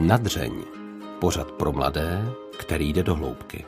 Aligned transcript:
Nadřeň. 0.00 0.52
Pořad 1.18 1.52
pro 1.52 1.72
mladé, 1.72 2.32
který 2.58 2.92
jde 2.92 3.02
do 3.02 3.14
hloubky. 3.14 3.64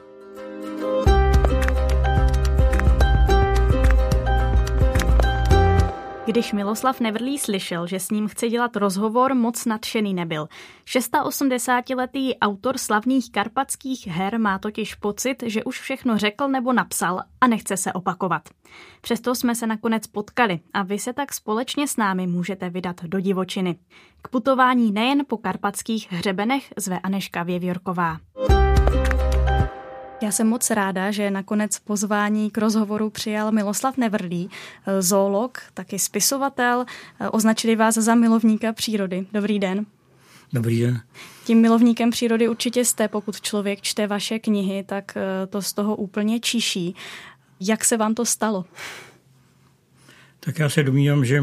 Když 6.27 6.53
Miloslav 6.53 7.01
Nevrlý 7.01 7.39
slyšel, 7.39 7.87
že 7.87 8.01
s 8.01 8.11
ním 8.11 8.29
chce 8.29 8.49
dělat 8.49 8.77
rozhovor, 8.77 9.35
moc 9.35 9.65
nadšený 9.67 10.15
nebyl. 10.15 10.49
86-letý 10.87 12.39
autor 12.39 12.79
slavných 12.79 13.33
karpatských 13.33 14.07
her 14.07 14.41
má 14.41 14.59
totiž 14.59 14.95
pocit, 14.95 15.43
že 15.47 15.65
už 15.65 15.81
všechno 15.81 16.19
řekl 16.19 16.49
nebo 16.49 16.73
napsal 16.73 17.21
a 17.41 17.47
nechce 17.47 17.77
se 17.77 17.93
opakovat. 17.93 18.43
Přesto 19.01 19.35
jsme 19.35 19.55
se 19.55 19.67
nakonec 19.67 20.07
potkali 20.07 20.61
a 20.73 20.83
vy 20.83 20.99
se 20.99 21.13
tak 21.13 21.33
společně 21.33 21.89
s 21.89 21.97
námi 21.97 22.27
můžete 22.27 22.71
vydat 22.71 23.05
do 23.05 23.21
divočiny. 23.21 23.77
K 24.23 24.29
putování 24.29 24.93
nejen 24.93 25.23
po 25.29 25.37
karpatských 25.37 26.13
hřebenech 26.13 26.73
zve 26.77 26.99
Aneška 26.99 27.43
Věvjorková. 27.43 28.17
Já 30.23 30.31
jsem 30.31 30.47
moc 30.47 30.71
ráda, 30.71 31.11
že 31.11 31.31
nakonec 31.31 31.79
pozvání 31.79 32.51
k 32.51 32.59
rozhovoru 32.59 33.11
přijal 33.11 33.53
Miloslav 33.53 33.97
Nevrlý, 33.97 34.51
eh, 34.87 35.03
zoolog, 35.03 35.59
taky 35.75 35.99
spisovatel. 35.99 36.85
Eh, 37.21 37.29
označili 37.29 37.77
vás 37.77 37.95
za 37.95 38.15
milovníka 38.15 38.73
přírody. 38.73 39.27
Dobrý 39.33 39.59
den. 39.59 39.87
Dobrý 40.53 40.81
den. 40.81 41.01
Tím 41.45 41.61
milovníkem 41.61 42.11
přírody 42.11 42.49
určitě 42.49 42.85
jste, 42.85 43.09
pokud 43.09 43.41
člověk 43.41 43.81
čte 43.81 44.07
vaše 44.07 44.39
knihy, 44.39 44.85
tak 44.85 45.17
eh, 45.17 45.47
to 45.47 45.63
z 45.63 45.73
toho 45.73 45.97
úplně 45.97 46.41
čiší. 46.41 46.95
Jak 47.61 47.85
se 47.85 47.97
vám 47.97 48.15
to 48.15 48.27
stalo? 48.27 48.65
Tak 50.41 50.59
já 50.59 50.69
se 50.69 50.83
domnívám, 50.83 51.25
že 51.25 51.43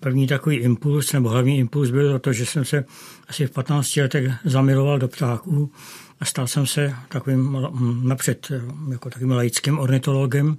první 0.00 0.26
takový 0.26 0.56
impuls, 0.56 1.12
nebo 1.12 1.28
hlavní 1.28 1.58
impuls 1.58 1.90
byl 1.90 2.18
to, 2.18 2.32
že 2.32 2.46
jsem 2.46 2.64
se 2.64 2.84
asi 3.28 3.46
v 3.46 3.50
15 3.50 3.96
letech 3.96 4.32
zamiloval 4.44 4.98
do 4.98 5.08
ptáků 5.08 5.72
a 6.20 6.24
stal 6.24 6.46
jsem 6.46 6.66
se 6.66 6.94
takovým 7.08 7.56
napřed 8.02 8.52
jako 8.90 9.10
takovým 9.10 9.30
laickým 9.30 9.78
ornitologem, 9.78 10.56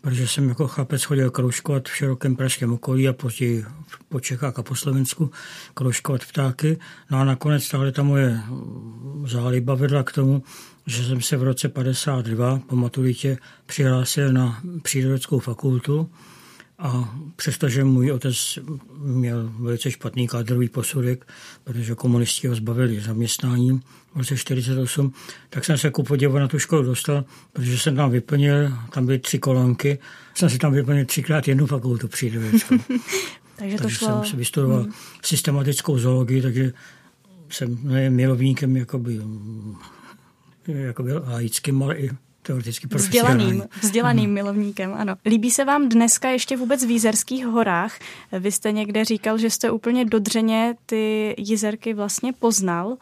protože 0.00 0.28
jsem 0.28 0.48
jako 0.48 0.68
chlapec 0.68 1.04
chodil 1.04 1.30
kroužkovat 1.30 1.88
v 1.88 1.96
širokém 1.96 2.36
pražském 2.36 2.72
okolí 2.72 3.08
a 3.08 3.12
později 3.12 3.64
po 4.08 4.20
Čechách 4.20 4.58
a 4.58 4.62
po 4.62 4.74
Slovensku 4.74 5.30
kroužkovat 5.74 6.24
ptáky. 6.24 6.78
No 7.10 7.18
a 7.18 7.24
nakonec 7.24 7.68
tahle 7.68 7.92
ta 7.92 8.02
moje 8.02 8.40
záliba 9.26 9.74
vedla 9.74 10.02
k 10.02 10.12
tomu, 10.12 10.42
že 10.86 11.04
jsem 11.04 11.20
se 11.20 11.36
v 11.36 11.42
roce 11.42 11.68
52 11.68 12.60
po 12.66 12.76
maturitě 12.76 13.38
přihlásil 13.66 14.32
na 14.32 14.60
přírodeckou 14.82 15.38
fakultu 15.38 16.10
a 16.80 17.14
přestože 17.36 17.84
můj 17.84 18.12
otec 18.12 18.58
měl 18.98 19.52
velice 19.58 19.90
špatný 19.90 20.28
kádrový 20.28 20.68
posudek, 20.68 21.26
protože 21.64 21.94
komunisti 21.94 22.48
ho 22.48 22.54
zbavili 22.54 23.00
zaměstnáním 23.00 23.82
v 24.14 24.18
roce 24.18 24.36
48, 24.36 25.12
tak 25.50 25.64
jsem 25.64 25.78
se 25.78 25.90
ku 25.90 26.02
podivu 26.02 26.38
na 26.38 26.48
tu 26.48 26.58
školu 26.58 26.82
dostal, 26.82 27.24
protože 27.52 27.78
jsem 27.78 27.96
tam 27.96 28.10
vyplnil, 28.10 28.72
tam 28.90 29.06
byly 29.06 29.18
tři 29.18 29.38
kolonky, 29.38 29.98
jsem 30.34 30.50
si 30.50 30.58
tam 30.58 30.72
vyplnil 30.72 31.04
třikrát 31.04 31.48
jednu 31.48 31.66
fakultu 31.66 32.08
přírodovědeckou. 32.08 32.76
takže 33.56 33.76
to 33.76 33.82
takže 33.82 33.96
šlo... 33.96 34.08
jsem 34.08 34.30
si 34.30 34.36
vystudoval 34.36 34.82
hmm. 34.82 34.92
systematickou 35.24 35.98
zoologii, 35.98 36.42
takže 36.42 36.72
jsem 37.50 37.78
nejen 37.82 38.14
milovníkem 38.14 38.76
jakoby, 38.76 39.20
jakoby 40.66 41.12
laickým, 41.12 41.82
ale 41.82 41.96
i 41.96 42.10
teoreticky 42.42 42.86
Vzdělaným, 42.90 43.64
vzdělaným 43.82 44.24
hmm. 44.24 44.34
milovníkem, 44.34 44.94
ano. 44.94 45.16
Líbí 45.26 45.50
se 45.50 45.64
vám 45.64 45.88
dneska 45.88 46.28
ještě 46.28 46.56
vůbec 46.56 46.84
v 46.84 46.90
Jízerských 46.90 47.46
horách? 47.46 47.98
Vy 48.40 48.52
jste 48.52 48.72
někde 48.72 49.04
říkal, 49.04 49.38
že 49.38 49.50
jste 49.50 49.70
úplně 49.70 50.04
dodřeně 50.04 50.74
ty 50.86 51.34
Jízerky 51.38 51.94
vlastně 51.94 52.32
poznal, 52.32 52.96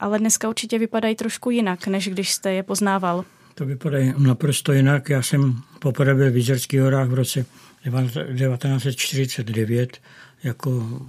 ale 0.00 0.18
dneska 0.18 0.48
určitě 0.48 0.78
vypadají 0.78 1.14
trošku 1.14 1.50
jinak, 1.50 1.86
než 1.86 2.08
když 2.08 2.32
jste 2.32 2.52
je 2.52 2.62
poznával. 2.62 3.24
To 3.54 3.66
vypadá 3.66 3.98
naprosto 4.18 4.72
jinak. 4.72 5.10
Já 5.10 5.22
jsem 5.22 5.62
poprvé 5.78 6.14
byl 6.14 6.30
v 6.30 6.36
Jízerských 6.36 6.80
horách 6.80 7.08
v 7.08 7.14
roce 7.14 7.46
1949, 7.84 9.98
jako 10.42 11.00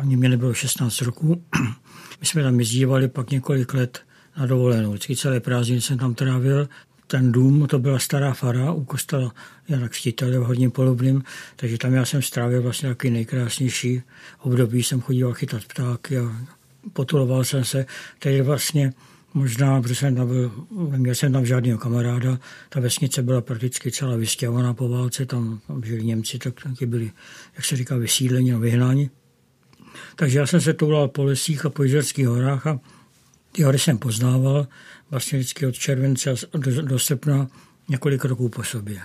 ani 0.00 0.16
mě 0.16 0.28
nebylo 0.28 0.54
16 0.54 1.00
roků. 1.00 1.42
My 2.20 2.26
jsme 2.26 2.42
tam 2.42 2.60
jezdívali 2.60 3.08
pak 3.08 3.30
několik 3.30 3.74
let 3.74 4.00
na 4.38 4.46
dovolenou. 4.46 4.90
Vždycky 4.90 5.16
celé 5.16 5.40
prázdniny 5.40 5.80
jsem 5.80 5.98
tam 5.98 6.14
trávil. 6.14 6.68
Ten 7.06 7.32
dům, 7.32 7.66
to 7.66 7.78
byla 7.78 7.98
stará 7.98 8.34
fara 8.34 8.72
u 8.72 8.84
kostela 8.84 9.34
Jana 9.68 9.88
Křtitele 9.88 10.38
v 10.38 10.42
Horním 10.42 10.70
Polubným, 10.70 11.22
takže 11.56 11.78
tam 11.78 11.94
já 11.94 12.04
jsem 12.04 12.22
strávil 12.22 12.62
vlastně 12.62 12.88
takový 12.88 13.10
nejkrásnější 13.10 14.02
období. 14.40 14.82
Jsem 14.82 15.00
chodil 15.00 15.34
chytat 15.34 15.64
ptáky 15.64 16.18
a 16.18 16.32
potuloval 16.92 17.44
jsem 17.44 17.64
se. 17.64 17.86
Teď 18.18 18.42
vlastně 18.42 18.92
možná, 19.34 19.82
protože 19.82 19.94
jsem 19.94 20.14
tam 20.14 20.28
byl, 20.28 20.52
neměl 20.90 21.14
jsem 21.14 21.32
tam 21.32 21.46
žádného 21.46 21.78
kamaráda, 21.78 22.38
ta 22.68 22.80
vesnice 22.80 23.22
byla 23.22 23.40
prakticky 23.40 23.92
celá 23.92 24.16
vystěhovaná 24.16 24.74
po 24.74 24.88
válce, 24.88 25.26
tam, 25.26 25.60
tam 25.66 25.82
žili 25.84 26.04
Němci, 26.04 26.38
tak 26.38 26.62
taky 26.62 26.86
byli, 26.86 27.10
jak 27.56 27.64
se 27.64 27.76
říká, 27.76 27.96
vysídleni 27.96 28.54
a 28.54 28.58
vyhnáni. 28.58 29.10
Takže 30.16 30.38
já 30.38 30.46
jsem 30.46 30.60
se 30.60 30.74
toulal 30.74 31.08
po 31.08 31.24
lesích 31.24 31.66
a 31.66 31.70
po 31.70 31.82
Jizerských 31.82 32.28
horách 32.28 32.66
a 32.66 32.80
ty 33.58 33.64
hory 33.64 33.78
jsem 33.78 33.98
poznával 33.98 34.66
vlastně 35.10 35.38
vždycky 35.38 35.66
od 35.66 35.74
července 35.74 36.34
do, 36.52 36.82
do 36.82 36.98
srpna 36.98 37.48
několik 37.88 38.24
roků 38.24 38.48
po 38.48 38.62
sobě. 38.62 39.00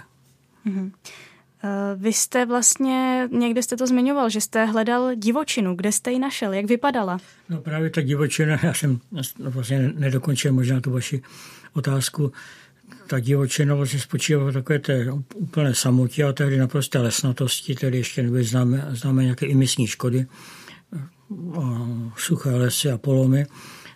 Mm-hmm. 0.66 0.92
Vy 1.96 2.14
jste 2.14 2.46
vlastně, 2.46 3.28
někde 3.32 3.64
jste 3.64 3.78
to 3.78 3.88
zmiňoval, 3.88 4.30
že 4.30 4.42
jste 4.42 4.66
hledal 4.66 5.16
divočinu. 5.16 5.76
Kde 5.76 5.92
jste 5.92 6.12
ji 6.12 6.20
našel? 6.20 6.54
Jak 6.54 6.66
vypadala? 6.66 7.20
No 7.50 7.62
právě 7.62 7.90
ta 7.90 8.02
divočina, 8.02 8.60
já 8.64 8.74
jsem 8.74 9.00
vlastně 9.40 9.92
nedokončil 9.96 10.54
možná 10.54 10.82
tu 10.82 10.92
vaši 10.92 11.22
otázku. 11.74 12.32
Ta 13.08 13.20
divočina 13.20 13.76
vlastně 13.76 14.00
spočívala 14.00 14.52
v 14.52 14.54
takové 14.54 14.80
té 14.80 15.12
úplné 15.36 15.76
samotě 15.76 16.24
a 16.24 16.34
tehdy 16.34 16.58
naprosté 16.58 17.00
lesnatosti, 17.00 17.76
tedy 17.76 17.98
ještě 17.98 18.24
nebyly 18.24 18.44
známe, 18.44 18.88
známe 18.90 19.24
nějaké 19.24 19.46
imisní 19.46 19.88
škody, 19.88 20.26
suché 22.18 22.50
lesy 22.50 22.92
a 22.92 22.98
polomy. 22.98 23.46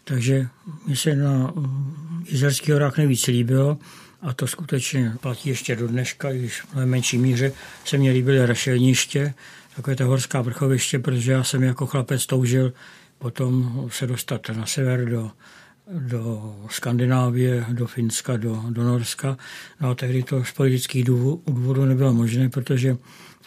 Takže 0.08 0.48
mi 0.88 0.96
se 0.96 1.16
na 1.16 1.54
Jizerských 2.26 2.74
horách 2.74 2.98
nejvíc 2.98 3.28
líbilo 3.28 3.78
a 4.22 4.34
to 4.34 4.48
skutečně 4.48 5.14
platí 5.20 5.50
ještě 5.50 5.76
do 5.76 5.88
dneška, 5.88 6.32
i 6.32 6.40
když 6.40 6.62
v 6.62 6.86
menší 6.86 7.18
míře 7.18 7.52
se 7.86 7.98
mně 7.98 8.12
líbily 8.12 8.46
rašelniště, 8.46 9.34
takové 9.76 9.96
to 9.96 10.06
horská 10.06 10.42
vrchoviště, 10.42 11.00
protože 11.00 11.32
já 11.32 11.44
jsem 11.44 11.64
jako 11.64 11.86
chlapec 11.86 12.26
toužil 12.26 12.74
potom 13.18 13.86
se 13.92 14.08
dostat 14.08 14.50
na 14.50 14.66
sever 14.66 15.10
do, 15.10 15.32
do 15.92 16.56
Skandinávie, 16.70 17.66
do 17.72 17.88
Finska, 17.88 18.38
do, 18.38 18.64
do 18.70 18.84
Norska. 18.84 19.38
No 19.82 19.90
a 19.90 19.96
tehdy 19.96 20.24
to 20.24 20.44
z 20.44 20.52
politických 20.52 21.04
důvodů 21.04 21.86
nebylo 21.86 22.14
možné, 22.14 22.50
protože 22.50 22.98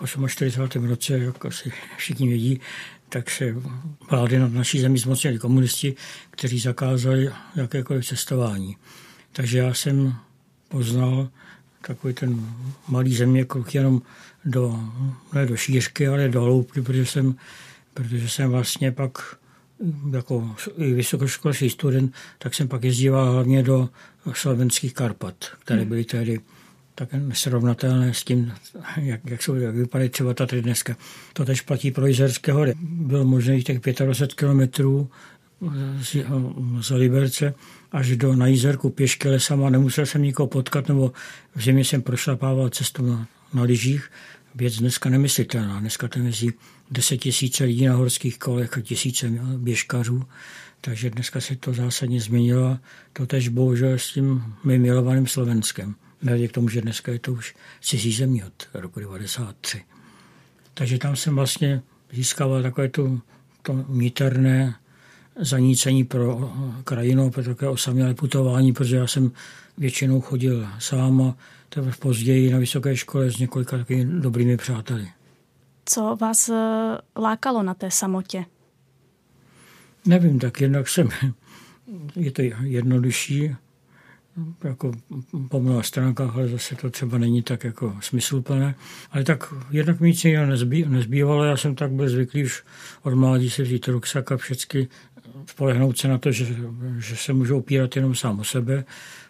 v 0.04 0.26
48. 0.28 0.88
roce, 0.88 1.18
jak 1.18 1.46
asi 1.46 1.72
všichni 1.96 2.28
vědí, 2.28 2.60
tak 3.10 3.30
se 3.30 3.54
vlády 4.10 4.38
nad 4.38 4.52
naší 4.52 4.80
zemi 4.80 4.98
zmocnili 4.98 5.38
komunisti, 5.38 5.94
kteří 6.30 6.58
zakázali 6.58 7.30
jakékoliv 7.56 8.06
cestování. 8.06 8.76
Takže 9.32 9.58
já 9.58 9.74
jsem 9.74 10.14
poznal 10.68 11.28
takový 11.86 12.14
ten 12.14 12.54
malý 12.88 13.14
zeměkruh 13.14 13.74
jenom 13.74 14.02
do, 14.44 14.80
ne 15.34 15.46
do 15.46 15.56
šířky, 15.56 16.08
ale 16.08 16.28
do 16.28 16.42
hloubky, 16.42 16.82
protože 16.82 17.06
jsem, 17.06 17.34
protože 17.94 18.28
jsem 18.28 18.50
vlastně 18.50 18.92
pak 18.92 19.18
jako 20.12 20.56
vysokoškolský 20.78 21.70
student, 21.70 22.14
tak 22.38 22.54
jsem 22.54 22.68
pak 22.68 22.84
jezdíval 22.84 23.32
hlavně 23.32 23.62
do 23.62 23.88
slovenských 24.32 24.94
Karpat, 24.94 25.44
které 25.58 25.80
hmm. 25.80 25.88
byly 25.88 26.04
tehdy 26.04 26.40
tak 27.00 27.12
nesrovnatelné 27.12 28.14
s 28.14 28.24
tím, 28.24 28.52
jak, 28.96 29.20
jak, 29.24 29.42
jsou, 29.42 29.54
jak 29.54 29.74
vypadají 29.74 30.10
třeba 30.10 30.34
Tatry 30.34 30.62
dneska. 30.62 30.96
To 31.32 31.44
tež 31.44 31.60
platí 31.60 31.90
pro 31.90 32.06
Jizerské 32.06 32.52
hory. 32.52 32.74
Bylo 32.80 33.24
možné 33.24 33.62
těch 33.62 33.80
25 33.80 34.34
kilometrů 34.34 35.10
z, 36.02 36.16
z 36.80 36.90
Liberce 36.90 37.54
až 37.92 38.16
do 38.16 38.36
na 38.36 38.46
Jizerku 38.46 38.90
pěšky 38.90 39.28
lesama. 39.28 39.70
Nemusel 39.70 40.06
jsem 40.06 40.22
nikoho 40.22 40.46
potkat, 40.46 40.88
nebo 40.88 41.12
v 41.54 41.62
zimě 41.62 41.84
jsem 41.84 42.02
prošlapával 42.02 42.68
cestu 42.68 43.06
na, 43.06 43.26
na 43.54 43.62
lyžích. 43.62 44.10
Věc 44.54 44.76
dneska 44.76 45.10
nemyslitelná. 45.10 45.80
Dneska 45.80 46.08
tam 46.08 46.26
jezdí 46.26 46.52
10 46.90 47.16
tisíce 47.16 47.64
lidí 47.64 47.86
na 47.86 47.94
horských 47.94 48.38
kolech 48.38 48.78
a 48.78 48.80
tisíce 48.80 49.30
běžkařů. 49.56 50.24
Takže 50.80 51.10
dneska 51.10 51.40
se 51.40 51.56
to 51.56 51.72
zásadně 51.72 52.20
změnilo. 52.20 52.78
To 53.12 53.26
tež 53.26 53.48
bohužel 53.48 53.92
s 53.98 54.12
tím 54.12 54.44
mým 54.64 54.82
milovaným 54.82 55.26
Slovenskem. 55.26 55.94
Nehledě 56.22 56.48
k 56.48 56.52
tomu, 56.52 56.68
že 56.68 56.80
dneska 56.80 57.12
je 57.12 57.18
to 57.18 57.32
už 57.32 57.54
cizí 57.80 58.12
země 58.12 58.44
od 58.44 58.68
roku 58.74 59.00
1993. 59.00 59.82
Takže 60.74 60.98
tam 60.98 61.16
jsem 61.16 61.34
vlastně 61.34 61.82
získával 62.12 62.62
takové 62.62 62.88
to, 62.88 63.20
to 63.62 63.84
míterné 63.88 64.74
zanícení 65.36 66.04
pro 66.04 66.52
krajinu, 66.84 67.30
pro 67.30 67.44
takové 67.44 67.70
osamělé 67.70 68.14
putování, 68.14 68.72
protože 68.72 68.96
já 68.96 69.06
jsem 69.06 69.32
většinou 69.78 70.20
chodil 70.20 70.68
sám 70.78 71.22
a 71.22 71.36
teprve 71.68 71.96
později 71.98 72.52
na 72.52 72.58
vysoké 72.58 72.96
škole 72.96 73.30
s 73.30 73.38
několika 73.38 73.78
takovými 73.78 74.20
dobrými 74.20 74.56
přáteli. 74.56 75.08
Co 75.84 76.16
vás 76.20 76.48
eh, 76.48 76.98
lákalo 77.16 77.62
na 77.62 77.74
té 77.74 77.90
samotě? 77.90 78.44
Nevím, 80.06 80.38
tak 80.38 80.60
jednak 80.60 80.88
jsem, 80.88 81.08
je 82.16 82.30
to 82.30 82.42
jednodušší, 82.62 83.56
jako 84.64 84.92
po 85.48 85.60
mnoha 85.60 85.82
stránkách, 85.82 86.36
ale 86.36 86.48
zase 86.48 86.74
to 86.74 86.90
třeba 86.90 87.18
není 87.18 87.42
tak 87.42 87.64
jako 87.64 87.96
smysluplné. 88.00 88.74
Ale 89.10 89.24
tak 89.24 89.54
jednak 89.70 90.00
mi 90.00 90.08
nic 90.08 90.24
jiného 90.24 90.46
nezbývalo, 90.86 91.44
já 91.44 91.56
jsem 91.56 91.74
tak 91.74 91.90
byl 91.90 92.08
zvyklý 92.08 92.44
už 92.44 92.64
od 93.02 93.14
mládí 93.14 93.50
si 93.50 93.62
vzít 93.62 93.88
ruksak 93.88 94.32
a 94.32 94.36
všechny 94.36 94.88
spolehnout 95.46 95.98
se 95.98 96.08
na 96.08 96.18
to, 96.18 96.32
že, 96.32 96.46
že 96.98 97.16
se 97.16 97.32
můžu 97.32 97.56
opírat 97.56 97.96
jenom 97.96 98.14
sám 98.14 98.40
o 98.40 98.44
sebe, 98.44 98.84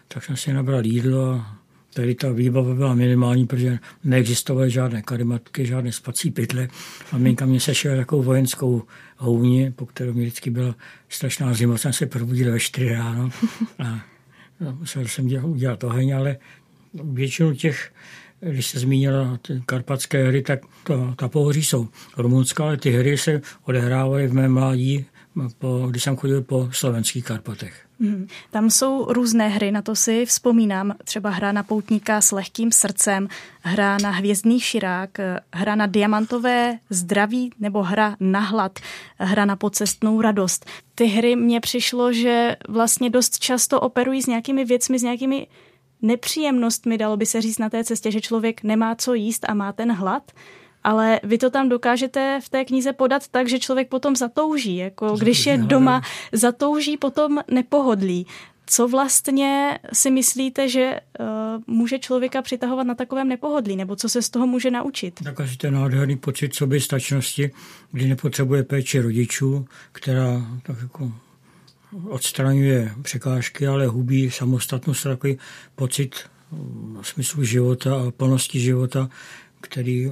tak 0.07 0.23
jsem 0.23 0.37
si 0.37 0.53
nabral 0.53 0.85
jídlo 0.85 1.31
a 1.31 1.57
tady 1.93 2.15
ta 2.15 2.31
výbava 2.31 2.75
byla 2.75 2.93
minimální, 2.93 3.47
protože 3.47 3.79
neexistovaly 4.03 4.71
žádné 4.71 5.01
karimatky, 5.01 5.65
žádné 5.65 5.91
spací 5.91 6.31
pytle. 6.31 6.67
Maminka 7.11 7.45
mě 7.45 7.59
sešla 7.59 7.95
takovou 7.95 8.23
vojenskou 8.23 8.83
houni, 9.17 9.71
po 9.75 9.85
kterou 9.85 10.13
mi 10.13 10.21
vždycky 10.21 10.49
byla 10.49 10.75
strašná 11.09 11.53
zima. 11.53 11.77
Jsem 11.77 11.93
se 11.93 12.05
probudil 12.05 12.51
ve 12.51 12.59
4 12.59 12.93
ráno 12.93 13.29
a 13.79 14.10
musel 14.79 15.07
jsem 15.07 15.27
dělat, 15.27 15.45
udělat 15.45 15.83
oheň, 15.83 16.15
ale 16.15 16.37
většinu 17.03 17.55
těch, 17.55 17.93
když 18.39 18.67
se 18.67 18.79
zmínila 18.79 19.37
ty 19.41 19.63
karpatské 19.65 20.27
hry, 20.27 20.41
tak 20.41 20.59
to, 20.83 21.15
ta 21.17 21.27
pohoří 21.27 21.63
jsou 21.63 21.87
rumunská, 22.17 22.63
ale 22.63 22.77
ty 22.77 22.91
hry 22.91 23.17
se 23.17 23.41
odehrávaly 23.63 24.27
v 24.27 24.33
mém 24.33 24.53
mládí, 24.53 25.05
po, 25.57 25.87
když 25.89 26.03
jsem 26.03 26.15
chodil 26.15 26.41
po 26.41 26.69
slovenských 26.71 27.25
Karpatech. 27.25 27.85
Hmm. 28.01 28.27
Tam 28.51 28.69
jsou 28.69 29.13
různé 29.13 29.47
hry, 29.47 29.71
na 29.71 29.81
to 29.81 29.95
si 29.95 30.25
vzpomínám. 30.25 30.93
Třeba 31.03 31.29
hra 31.29 31.51
na 31.51 31.63
poutníka 31.63 32.21
s 32.21 32.31
lehkým 32.31 32.71
srdcem, 32.71 33.27
hra 33.61 33.97
na 34.01 34.09
hvězdný 34.09 34.59
širák, 34.59 35.17
hra 35.53 35.75
na 35.75 35.85
diamantové 35.85 36.79
zdraví 36.89 37.51
nebo 37.59 37.83
hra 37.83 38.15
na 38.19 38.39
hlad, 38.39 38.79
hra 39.17 39.45
na 39.45 39.55
pocestnou 39.55 40.21
radost. 40.21 40.65
Ty 40.95 41.05
hry 41.05 41.35
mně 41.35 41.59
přišlo, 41.59 42.13
že 42.13 42.55
vlastně 42.69 43.09
dost 43.09 43.39
často 43.39 43.79
operují 43.79 44.21
s 44.21 44.27
nějakými 44.27 44.65
věcmi, 44.65 44.99
s 44.99 45.03
nějakými 45.03 45.47
nepříjemnostmi, 46.01 46.97
dalo 46.97 47.17
by 47.17 47.25
se 47.25 47.41
říct 47.41 47.57
na 47.57 47.69
té 47.69 47.83
cestě, 47.83 48.11
že 48.11 48.21
člověk 48.21 48.63
nemá 48.63 48.95
co 48.95 49.13
jíst 49.13 49.45
a 49.49 49.53
má 49.53 49.73
ten 49.73 49.91
hlad 49.91 50.31
ale 50.83 51.19
vy 51.23 51.37
to 51.37 51.49
tam 51.49 51.69
dokážete 51.69 52.39
v 52.43 52.49
té 52.49 52.65
knize 52.65 52.93
podat 52.93 53.27
tak, 53.27 53.49
že 53.49 53.59
člověk 53.59 53.89
potom 53.89 54.15
zatouží. 54.15 54.75
Jako 54.77 55.15
když 55.17 55.45
je 55.45 55.57
doma, 55.57 56.01
zatouží 56.31 56.97
potom 56.97 57.39
nepohodlí. 57.51 58.27
Co 58.65 58.87
vlastně 58.87 59.79
si 59.93 60.11
myslíte, 60.11 60.69
že 60.69 60.99
uh, 61.19 61.25
může 61.67 61.99
člověka 61.99 62.41
přitahovat 62.41 62.87
na 62.87 62.95
takovém 62.95 63.27
nepohodlí, 63.27 63.75
nebo 63.75 63.95
co 63.95 64.09
se 64.09 64.21
z 64.21 64.29
toho 64.29 64.47
může 64.47 64.71
naučit? 64.71 65.19
Tak 65.23 65.39
asi 65.39 65.57
ten 65.57 65.73
nádherný 65.73 66.17
pocit 66.17 66.55
soběstačnosti, 66.55 67.51
kdy 67.91 68.07
nepotřebuje 68.07 68.63
péči 68.63 68.99
rodičů, 68.99 69.65
která 69.91 70.41
tak 70.63 70.75
jako 70.81 71.11
odstraňuje 72.09 72.91
překážky, 73.01 73.67
ale 73.67 73.87
hubí 73.87 74.31
samostatnost, 74.31 75.03
takový 75.03 75.37
pocit 75.75 76.15
smyslu 77.01 77.43
života 77.43 77.95
a 77.95 78.11
plnosti 78.11 78.59
života, 78.59 79.09
který 79.61 80.11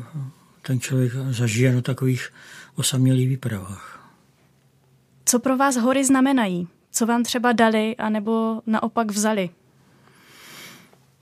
ten 0.61 0.79
člověk 0.79 1.13
zažije 1.29 1.73
na 1.73 1.81
takových 1.81 2.33
osamělých 2.75 3.29
výpravách. 3.29 4.09
Co 5.25 5.39
pro 5.39 5.57
vás 5.57 5.75
hory 5.75 6.05
znamenají? 6.05 6.67
Co 6.91 7.05
vám 7.05 7.23
třeba 7.23 7.51
dali, 7.51 7.95
anebo 7.97 8.61
naopak 8.67 9.11
vzali? 9.11 9.49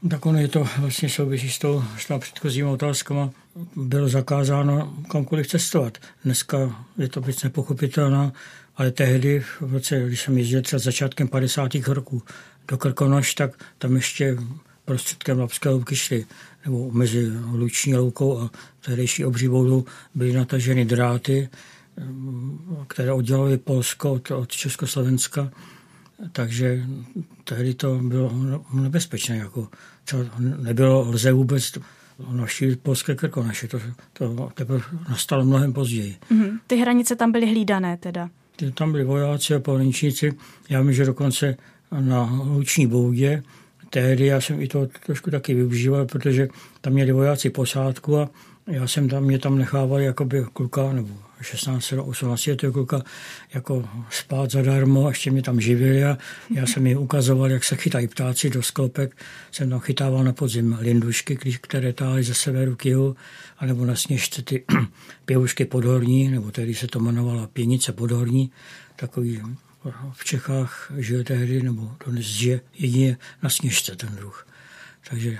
Tak 0.10 0.26
ono 0.26 0.40
je 0.40 0.48
to 0.48 0.68
vlastně 0.78 1.10
souvisí 1.10 1.50
s 1.50 1.60
tou, 1.60 1.84
s 1.98 2.06
tou 2.06 2.20
předchozíma 2.20 2.72
otázkama. 2.72 3.30
Bylo 3.76 4.10
zakázáno 4.10 4.94
kamkoliv 5.12 5.48
cestovat. 5.48 5.98
Dneska 6.24 6.86
je 6.98 7.10
to 7.10 7.22
věc 7.22 7.44
nepochopitelná, 7.44 8.32
ale 8.76 8.92
tehdy, 8.92 9.44
v 9.62 9.74
roce, 9.74 10.04
když 10.08 10.22
jsem 10.22 10.38
jezdil 10.38 10.62
třeba 10.62 10.80
začátkem 10.80 11.28
50. 11.28 11.76
roků 11.88 12.24
do 12.68 12.78
Krkonoš, 12.78 13.34
tak 13.34 13.64
tam 13.78 13.96
ještě 13.96 14.38
prostředkem 14.88 15.40
Lapské 15.40 15.70
louky 15.70 15.96
šly 15.96 16.26
nebo 16.66 16.92
mezi 16.92 17.32
Luční 17.52 17.96
loukou 17.96 18.40
a 18.40 18.52
tehdejší 18.86 19.26
obří 19.26 19.50
byly 20.16 20.34
nataženy 20.34 20.86
dráty, 20.86 21.50
které 22.88 23.14
oddělovaly 23.14 23.58
Polsko 23.58 24.12
od, 24.12 24.32
od 24.32 24.52
Československa, 24.52 25.52
takže 26.32 26.84
tehdy 27.44 27.74
to 27.74 28.00
bylo 28.04 28.32
nebezpečné. 28.74 29.38
Jako, 29.38 29.68
co 30.06 30.18
nebylo 30.58 31.10
lze 31.10 31.32
vůbec 31.32 31.78
navštívit 32.32 32.80
polské 32.80 33.16
krkonaše. 33.16 33.68
To, 33.68 33.80
to 34.14 34.50
teprve 34.54 34.82
nastalo 35.10 35.46
mnohem 35.46 35.74
později. 35.74 36.16
Mm-hmm. 36.32 36.60
Ty 36.68 36.76
hranice 36.78 37.16
tam 37.16 37.32
byly 37.32 37.46
hlídané 37.46 37.98
teda? 37.98 38.30
Ty, 38.56 38.72
tam 38.72 38.92
byli 38.92 39.04
vojáci 39.04 39.56
a 39.56 39.60
pohraničníci. 39.60 40.34
Já 40.70 40.82
vím, 40.82 40.94
že 40.94 41.06
dokonce 41.06 41.58
na 42.00 42.42
Luční 42.44 42.88
boudě 42.88 43.44
tehdy 43.90 44.26
já 44.26 44.42
jsem 44.42 44.62
i 44.62 44.68
to 44.68 44.88
trošku 45.06 45.32
taky 45.32 45.54
využíval, 45.54 46.06
protože 46.06 46.48
tam 46.82 46.94
měli 46.94 47.12
vojáci 47.12 47.50
posádku 47.50 48.18
a 48.18 48.30
já 48.68 48.88
jsem 48.88 49.10
tam, 49.10 49.24
mě 49.24 49.40
tam 49.40 49.58
nechával 49.58 50.00
jakoby 50.00 50.46
kluka, 50.54 50.94
nebo 50.94 51.10
16 51.42 51.94
18 51.94 52.48
letého 52.48 52.74
kluka, 52.74 53.04
jako 53.54 53.90
spát 54.10 54.52
zadarmo 54.52 55.06
a 55.06 55.10
ještě 55.10 55.32
mě 55.32 55.42
tam 55.42 55.62
živili 55.62 56.04
a 56.04 56.18
já 56.56 56.66
jsem 56.66 56.88
jim 56.88 56.98
ukazoval, 56.98 57.52
jak 57.52 57.64
se 57.64 57.76
chytají 57.76 58.08
ptáci 58.08 58.50
do 58.50 58.64
sklopek. 58.64 59.16
Jsem 59.52 59.70
tam 59.70 59.80
chytával 59.80 60.24
na 60.24 60.34
podzim 60.34 60.78
lindušky, 60.80 61.38
které 61.62 61.94
táhly 61.94 62.24
ze 62.24 62.34
severu 62.34 62.76
k 62.76 62.86
jihu, 62.86 63.16
anebo 63.58 63.86
na 63.86 63.96
sněžce 63.96 64.42
ty 64.42 64.64
pěvušky 65.26 65.66
podhorní, 65.66 66.30
nebo 66.30 66.52
tehdy 66.52 66.76
se 66.76 66.88
to 66.88 67.00
jmenovala 67.00 67.48
pěnice 67.48 67.92
podhorní, 67.92 68.52
takový 68.96 69.42
v 70.14 70.26
Čechách 70.26 70.92
žil 70.98 71.24
tehdy, 71.24 71.64
nebo 71.64 71.92
dnes 72.08 72.26
žije 72.26 72.62
jedině 72.74 73.18
na 73.44 73.50
Sněžce 73.50 73.96
ten 73.96 74.16
druh. 74.16 74.48
Takže 75.10 75.40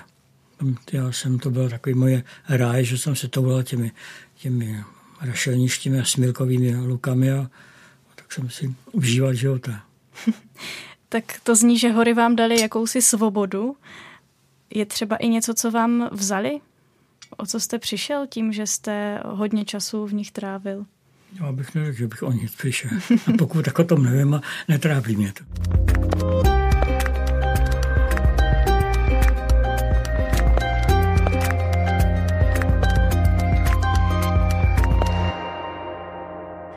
já 0.92 1.12
jsem, 1.12 1.40
to 1.40 1.50
byl 1.50 1.70
takový 1.70 1.96
moje 1.96 2.24
ráj, 2.50 2.86
že 2.86 2.98
jsem 2.98 3.16
se 3.16 3.28
toulal 3.28 3.64
těmi, 3.64 3.92
těmi 4.36 4.84
rašelništími 5.22 6.00
a 6.00 6.06
smilkovými 6.06 6.76
lukami 6.76 7.32
a, 7.32 7.40
a 7.40 7.50
tak 8.16 8.34
jsem 8.34 8.50
si 8.50 8.76
užíval 8.92 9.34
života. 9.34 9.84
tak 11.10 11.24
to 11.44 11.56
zní, 11.56 11.80
že 11.80 11.92
hory 11.92 12.14
vám 12.14 12.36
dali 12.36 12.62
jakousi 12.62 13.02
svobodu. 13.02 13.76
Je 14.70 14.86
třeba 14.86 15.16
i 15.16 15.28
něco, 15.28 15.54
co 15.54 15.72
vám 15.72 16.10
vzali? 16.12 16.60
O 17.38 17.46
co 17.46 17.60
jste 17.60 17.80
přišel 17.80 18.28
tím, 18.28 18.54
že 18.54 18.68
jste 18.68 19.22
hodně 19.26 19.66
času 19.66 20.06
v 20.06 20.14
nich 20.14 20.32
trávil? 20.32 20.86
Já 21.34 21.52
bych 21.52 21.76
neřekl, 21.76 21.98
že 21.98 22.08
bych 22.08 22.24
o 22.24 22.32
nic 22.32 22.56
přišel. 22.56 22.92
A 23.28 23.32
pokud 23.38 23.66
tak 23.66 23.80
o 23.80 23.84
tom 23.84 24.04
nevím 24.04 24.34
a 24.34 24.42
netrápí 24.68 25.16
mě 25.16 25.34
to. 25.34 25.44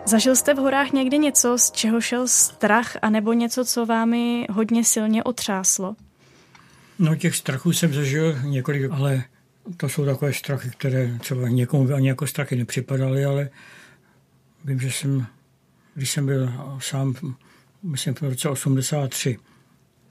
Zažil 0.07 0.37
jste 0.37 0.55
v 0.55 0.57
horách 0.57 0.93
někdy 0.93 1.19
něco, 1.19 1.59
z 1.59 1.71
čeho 1.71 2.01
šel 2.01 2.29
strach, 2.29 2.97
anebo 3.03 3.33
něco, 3.33 3.65
co 3.65 3.87
vámi 3.87 4.47
hodně 4.51 4.85
silně 4.85 5.25
otřáslo? 5.25 5.97
No 6.99 7.17
těch 7.17 7.37
strachů 7.37 7.73
jsem 7.73 7.95
zažil 7.95 8.39
několik, 8.43 8.91
ale 8.91 9.25
to 9.77 9.89
jsou 9.89 10.05
takové 10.05 10.33
strachy, 10.33 10.71
které 10.71 11.19
třeba 11.19 11.49
někomu 11.49 11.95
ani 11.95 12.09
jako 12.09 12.27
strachy 12.27 12.57
nepřipadaly, 12.57 13.25
ale 13.25 13.49
Vím, 14.65 14.81
že 14.81 14.91
jsem, 14.91 15.27
když 15.95 16.11
jsem 16.11 16.27
byl 16.27 16.53
sám, 16.79 17.15
myslím 17.83 18.15
v 18.15 18.23
roce 18.23 18.49
83 18.49 19.39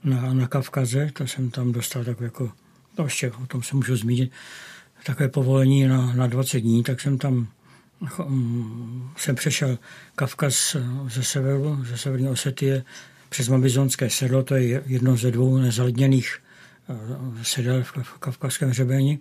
na, 0.04 0.34
na 0.34 0.48
Kavkaze, 0.48 1.10
to 1.14 1.28
jsem 1.28 1.50
tam 1.50 1.72
dostal 1.72 2.04
tak 2.04 2.22
jako, 2.22 2.52
to 2.96 3.04
ještě 3.04 3.32
o 3.32 3.46
tom 3.46 3.64
se 3.64 3.76
můžu 3.76 3.96
zmínit, 3.96 4.32
takové 5.06 5.30
povolení 5.30 5.88
na, 5.88 6.14
na 6.14 6.28
20 6.28 6.60
dní, 6.60 6.84
tak 6.84 7.02
jsem 7.02 7.18
tam 7.18 7.48
hm, 8.30 9.10
jsem 9.18 9.36
přešel 9.36 9.78
Kavkaz 10.16 10.76
ze 11.08 11.24
severu, 11.24 11.86
ze 11.86 11.98
severní 11.98 12.30
Osetie 12.30 12.84
přes 13.30 13.48
Mabizonské 13.48 14.10
sedlo, 14.10 14.44
to 14.44 14.56
je 14.56 14.84
jedno 14.86 15.18
ze 15.18 15.32
dvou 15.32 15.58
nezalidněných 15.58 16.38
eh, 16.90 16.96
sedel 17.44 17.84
v 17.84 18.20
kavkazském 18.20 18.70
hřebení. 18.70 19.20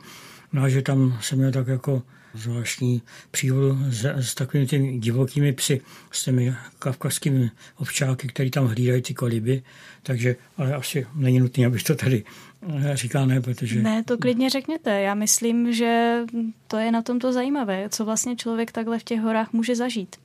No 0.52 0.62
a 0.62 0.68
že 0.68 0.82
tam 0.82 1.18
jsem 1.20 1.38
měl 1.38 1.52
tak 1.52 1.66
jako 1.66 2.02
zvláštní 2.38 3.02
příhodu 3.30 3.78
s, 3.88 4.04
s 4.04 4.34
takovými 4.34 4.66
těmi 4.66 4.98
divokými 4.98 5.52
psy, 5.52 5.80
s 6.10 6.24
těmi 6.24 6.54
kavkazskými 6.78 7.50
ovčáky, 7.76 8.28
které 8.28 8.50
tam 8.50 8.66
hlídají 8.66 9.02
ty 9.02 9.14
koliby, 9.14 9.62
takže 10.02 10.36
ale 10.56 10.74
asi 10.74 11.06
není 11.14 11.40
nutné, 11.40 11.66
abych 11.66 11.82
to 11.82 11.94
tady 11.94 12.24
eh, 12.68 12.96
říkal, 12.96 13.26
ne, 13.26 13.40
protože... 13.40 13.82
Ne, 13.82 14.04
to 14.04 14.18
klidně 14.18 14.50
řekněte. 14.50 15.00
Já 15.00 15.14
myslím, 15.14 15.72
že 15.72 16.20
to 16.66 16.76
je 16.76 16.92
na 16.92 17.02
tom 17.02 17.18
to 17.18 17.32
zajímavé, 17.32 17.88
co 17.88 18.04
vlastně 18.04 18.36
člověk 18.36 18.72
takhle 18.72 18.98
v 18.98 19.04
těch 19.04 19.20
horách 19.20 19.52
může 19.52 19.76
zažít. 19.76 20.16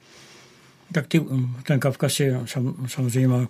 Tak 0.91 1.07
ty, 1.07 1.21
ten 1.63 1.79
Kavkaz 1.79 2.19
je 2.19 2.41
sam, 2.45 2.87
samozřejmě 2.87 3.27
má 3.27 3.47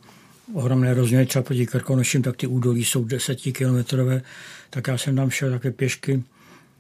ohromné 0.53 0.93
rozměry, 0.93 1.25
třeba 1.25 1.43
proti 1.43 1.67
Krkonoším, 1.67 2.21
tak 2.21 2.37
ty 2.37 2.47
údolí 2.47 2.85
jsou 2.85 3.03
desetikilometrové, 3.03 4.21
tak 4.69 4.87
já 4.87 4.97
jsem 4.97 5.15
tam 5.15 5.29
šel 5.29 5.51
také 5.51 5.71
pěšky. 5.71 6.23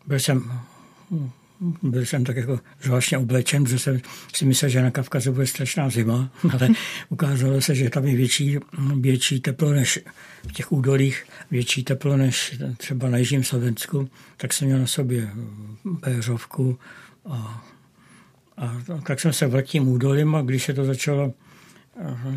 Byl 0.07 0.19
jsem 0.19 0.51
byl 1.83 2.05
jsem 2.05 2.23
tak 2.23 2.35
jako 2.37 2.59
zvláštně 2.81 3.17
oblečen, 3.17 3.63
protože 3.63 3.79
jsem 3.79 4.01
si 4.35 4.45
myslel, 4.45 4.69
že 4.69 4.81
na 4.81 4.91
Kavkaze 4.91 5.31
bude 5.31 5.47
strašná 5.47 5.89
zima, 5.89 6.29
ale 6.53 6.69
ukázalo 7.09 7.61
se, 7.61 7.75
že 7.75 7.89
tam 7.89 8.05
je 8.05 8.15
větší, 8.15 8.57
větší 8.99 9.39
teplo 9.39 9.73
než 9.73 9.99
v 10.47 10.51
těch 10.51 10.71
údolích, 10.71 11.25
větší 11.51 11.83
teplo 11.83 12.17
než 12.17 12.59
třeba 12.77 13.09
na 13.09 13.17
Jižním 13.17 13.43
Slovensku, 13.43 14.09
tak 14.37 14.53
jsem 14.53 14.67
měl 14.67 14.79
na 14.79 14.87
sobě 14.87 15.29
péřovku 15.99 16.79
a, 17.25 17.65
a 18.57 18.81
tak 19.07 19.19
jsem 19.19 19.33
se 19.33 19.47
vrtím 19.47 19.87
údolím 19.87 20.35
a 20.35 20.41
když 20.41 20.63
se 20.63 20.73
to 20.73 20.85
začalo 20.85 21.33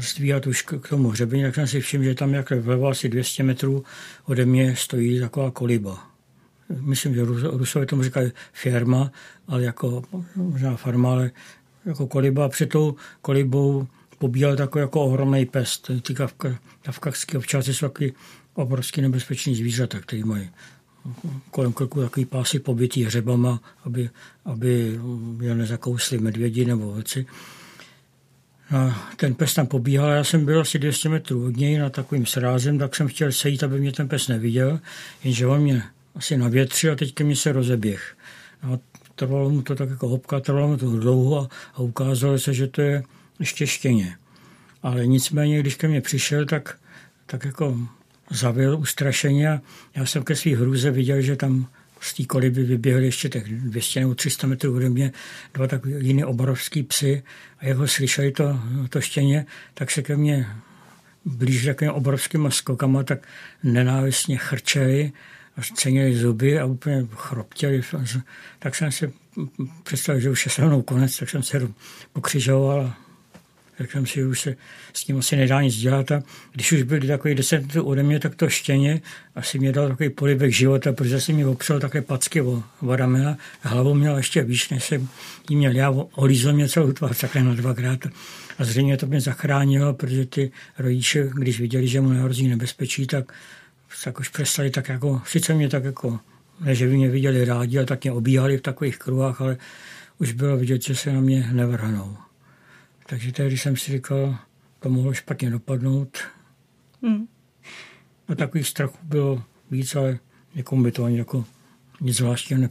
stvíhat 0.00 0.46
už 0.46 0.62
k 0.62 0.88
tomu 0.88 1.08
hřebení, 1.08 1.42
tak 1.42 1.54
jsem 1.54 1.66
si 1.66 1.80
všiml, 1.80 2.04
že 2.04 2.14
tam 2.14 2.34
jak 2.34 2.50
vlevo 2.50 2.88
asi 2.88 3.08
200 3.08 3.42
metrů 3.42 3.84
ode 4.24 4.46
mě 4.46 4.76
stojí 4.76 5.20
taková 5.20 5.50
koliba. 5.50 6.15
Myslím, 6.80 7.14
že 7.14 7.24
Rusové 7.50 7.86
tomu 7.86 8.02
říkají 8.02 8.32
firma, 8.52 9.10
ale 9.48 9.62
jako 9.62 10.02
možná 10.36 10.76
farma, 10.76 11.12
ale 11.12 11.30
jako 11.84 12.06
koliba. 12.06 12.44
A 12.44 12.48
před 12.48 12.68
tou 12.68 12.96
kolibou 13.22 13.86
pobíhal 14.18 14.56
takový 14.56 14.82
jako 14.82 15.04
ohromný 15.04 15.46
pest. 15.46 15.90
Ty 16.02 16.14
kavkazské 16.82 17.38
ovčáci 17.38 17.74
jsou 17.74 17.88
taky 17.88 18.14
obrovský 18.54 19.00
nebezpečný 19.00 19.54
zvířata, 19.54 20.00
který 20.00 20.24
mají 20.24 20.50
kolem 21.50 21.72
krku 21.72 22.00
takový 22.00 22.26
pásy 22.26 22.58
pobytý 22.58 23.04
hřebama, 23.04 23.60
aby, 23.84 24.10
aby 24.44 25.00
je 25.40 25.54
nezakousli 25.54 26.18
medvědi 26.18 26.64
nebo 26.64 26.92
vlci. 26.92 27.26
A 28.76 29.08
ten 29.16 29.34
pes 29.34 29.54
tam 29.54 29.66
pobíhal, 29.66 30.10
já 30.10 30.24
jsem 30.24 30.44
byl 30.44 30.60
asi 30.60 30.78
200 30.78 31.08
metrů 31.08 31.46
od 31.46 31.56
něj 31.56 31.78
na 31.78 31.90
takovým 31.90 32.26
srázem, 32.26 32.78
tak 32.78 32.96
jsem 32.96 33.08
chtěl 33.08 33.32
sejít, 33.32 33.62
aby 33.62 33.80
mě 33.80 33.92
ten 33.92 34.08
pes 34.08 34.28
neviděl, 34.28 34.80
jenže 35.24 35.46
on 35.46 35.60
mě 35.60 35.82
asi 36.16 36.36
na 36.36 36.48
větři 36.48 36.90
a 36.90 36.94
teď 36.94 37.20
mně 37.20 37.36
se 37.36 37.52
rozeběh. 37.52 38.16
A 38.62 38.78
trvalo 39.14 39.50
mu 39.50 39.62
to 39.62 39.74
tak 39.74 39.90
jako 39.90 40.08
hopka, 40.08 40.40
trvalo 40.40 40.68
mu 40.68 40.76
to 40.76 40.98
dlouho 40.98 41.40
a, 41.40 41.48
a 41.74 41.78
ukázalo 41.78 42.38
se, 42.38 42.54
že 42.54 42.66
to 42.66 42.82
je 42.82 43.02
ještě 43.40 43.66
štěně. 43.66 44.16
Ale 44.82 45.06
nicméně, 45.06 45.60
když 45.60 45.74
ke 45.74 45.88
mně 45.88 46.00
přišel, 46.00 46.46
tak, 46.46 46.78
tak 47.26 47.44
jako 47.44 47.78
zavil 48.30 48.78
ustrašeně 48.78 49.48
a 49.48 49.60
já 49.94 50.06
jsem 50.06 50.22
ke 50.22 50.36
svý 50.36 50.54
hruze 50.54 50.90
viděl, 50.90 51.20
že 51.20 51.36
tam 51.36 51.68
z 52.00 52.14
té 52.14 52.24
koliby 52.24 52.62
vyběhly 52.62 53.04
ještě 53.04 53.28
tak 53.28 53.48
200 53.48 54.00
nebo 54.00 54.14
300 54.14 54.46
metrů 54.46 54.76
ode 54.76 54.88
mě 54.88 55.12
dva 55.54 55.66
tak 55.66 55.82
jiné 55.98 56.26
obrovský 56.26 56.82
psy 56.82 57.22
a 57.58 57.66
jak 57.66 57.76
ho 57.76 57.88
slyšeli 57.88 58.32
to, 58.32 58.60
to 58.88 59.00
štěně, 59.00 59.46
tak 59.74 59.90
se 59.90 60.02
ke 60.02 60.16
mně 60.16 60.46
blíž 61.24 61.64
takovým 61.64 61.92
obrovskýma 61.92 62.50
skokama, 62.50 63.02
tak 63.02 63.28
nenávistně 63.62 64.36
chrčeli 64.36 65.12
a 65.56 65.60
cenili 65.74 66.16
zuby 66.16 66.58
a 66.58 66.64
úplně 66.64 67.06
chroptěli. 67.14 67.82
Tak 68.58 68.74
jsem 68.74 68.92
si 68.92 69.12
představil, 69.82 70.20
že 70.20 70.30
už 70.30 70.46
je 70.46 70.52
se 70.52 70.64
mnou 70.64 70.82
konec, 70.82 71.18
tak 71.18 71.30
jsem 71.30 71.42
se 71.42 71.68
pokřižoval 72.12 72.80
a 72.80 73.06
tak 73.78 73.92
jsem 73.92 74.06
si, 74.06 74.24
už 74.24 74.40
se 74.40 74.56
s 74.92 75.04
tím 75.04 75.18
asi 75.18 75.36
nedá 75.36 75.62
nic 75.62 75.76
dělat. 75.76 76.12
A 76.12 76.22
když 76.52 76.72
už 76.72 76.82
byli 76.82 77.06
takový 77.06 77.34
deset 77.34 77.62
metrů 77.62 77.84
ode 77.84 78.02
mě, 78.02 78.20
tak 78.20 78.34
to 78.34 78.48
štěně 78.48 79.00
asi 79.34 79.58
mě 79.58 79.72
dal 79.72 79.88
takový 79.88 80.10
polibek 80.10 80.52
života, 80.52 80.92
protože 80.92 81.20
jsem 81.20 81.36
mi 81.36 81.44
opřel 81.44 81.80
také 81.80 82.02
packy 82.02 82.40
o, 82.40 82.62
o 82.80 82.96
ramena. 82.96 83.38
Hlavu 83.60 83.94
měl 83.94 84.16
ještě 84.16 84.42
víc, 84.42 84.70
než 84.70 84.84
jsem 84.84 85.08
jí 85.50 85.56
měl. 85.56 85.72
Já 85.72 85.90
olízl 85.90 86.52
mě 86.52 86.68
celou 86.68 86.92
tvář 86.92 87.20
takhle 87.20 87.42
na 87.42 87.54
dvakrát. 87.54 88.06
A 88.58 88.64
zřejmě 88.64 88.96
to 88.96 89.06
mě 89.06 89.20
zachránilo, 89.20 89.94
protože 89.94 90.26
ty 90.26 90.50
rodiče, 90.78 91.30
když 91.34 91.60
viděli, 91.60 91.88
že 91.88 92.00
mu 92.00 92.08
nehrozí 92.08 92.48
nebezpečí, 92.48 93.06
tak, 93.06 93.32
tak 94.04 94.20
už 94.20 94.28
přestali 94.28 94.70
tak 94.70 94.88
jako, 94.88 95.22
sice 95.26 95.54
mě 95.54 95.68
tak 95.68 95.84
jako, 95.84 96.20
ne, 96.60 96.74
že 96.74 96.86
by 96.86 96.96
mě 96.96 97.08
viděli 97.08 97.44
rádi, 97.44 97.78
ale 97.78 97.86
tak 97.86 98.04
mě 98.04 98.12
obíhali 98.12 98.58
v 98.58 98.62
takových 98.62 98.98
kruhách, 98.98 99.40
ale 99.40 99.56
už 100.18 100.32
bylo 100.32 100.56
vidět, 100.56 100.82
že 100.82 100.94
se 100.94 101.12
na 101.12 101.20
mě 101.20 101.48
nevrhnou. 101.52 102.16
Takže 103.06 103.32
tehdy 103.32 103.58
jsem 103.58 103.76
si 103.76 103.92
říkal, 103.92 104.38
to 104.80 104.88
mohlo 104.88 105.12
špatně 105.12 105.50
dopadnout. 105.50 106.18
Hmm. 107.02 107.26
A 108.28 108.34
takových 108.34 108.68
strachů 108.68 108.98
bylo 109.02 109.42
víc, 109.70 109.96
ale 109.96 110.18
někomu 110.54 110.82
by 110.82 110.92
to 110.92 111.04
ani 111.04 111.18
jako 111.18 111.44
nic 112.00 112.16
zvláštního 112.16 112.62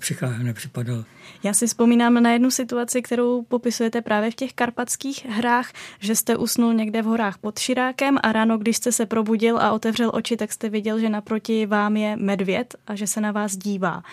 nepřipadalo. 0.43 1.05
Já 1.43 1.53
si 1.53 1.67
vzpomínám 1.67 2.23
na 2.23 2.31
jednu 2.31 2.51
situaci, 2.51 3.01
kterou 3.01 3.43
popisujete 3.43 4.01
právě 4.01 4.31
v 4.31 4.35
těch 4.35 4.53
karpatských 4.53 5.25
hrách, 5.25 5.71
že 5.99 6.15
jste 6.15 6.37
usnul 6.37 6.73
někde 6.73 7.01
v 7.01 7.05
horách 7.05 7.37
pod 7.37 7.59
Širákem 7.59 8.17
a 8.23 8.31
ráno, 8.31 8.57
když 8.57 8.77
jste 8.77 8.91
se 8.91 9.05
probudil 9.05 9.57
a 9.57 9.71
otevřel 9.71 10.11
oči, 10.13 10.37
tak 10.37 10.51
jste 10.51 10.69
viděl, 10.69 10.99
že 10.99 11.09
naproti 11.09 11.65
vám 11.65 11.97
je 11.97 12.15
medvěd 12.15 12.75
a 12.87 12.95
že 12.95 13.07
se 13.07 13.21
na 13.21 13.31
vás 13.31 13.57
dívá. 13.57 14.03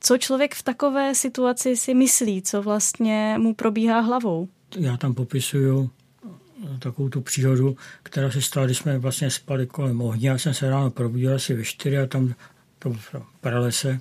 Co 0.00 0.18
člověk 0.18 0.54
v 0.54 0.62
takové 0.62 1.14
situaci 1.14 1.76
si 1.76 1.94
myslí, 1.94 2.42
co 2.42 2.62
vlastně 2.62 3.34
mu 3.38 3.54
probíhá 3.54 4.00
hlavou? 4.00 4.48
já 4.78 4.96
tam 4.96 5.14
popisuju 5.14 5.90
takovou 6.78 7.08
tu 7.08 7.20
příhodu, 7.20 7.76
která 8.02 8.30
se 8.30 8.42
stala, 8.42 8.66
když 8.66 8.78
jsme 8.78 8.98
vlastně 8.98 9.30
spali 9.30 9.66
kolem 9.66 10.00
ohně. 10.00 10.30
Já 10.30 10.38
jsem 10.38 10.54
se 10.54 10.70
ráno 10.70 10.90
probudil 10.90 11.34
asi 11.34 11.54
ve 11.54 11.64
čtyři 11.64 11.98
a 11.98 12.06
tam 12.06 12.34
to 12.78 12.90
v 12.92 13.14
pralese 13.40 14.00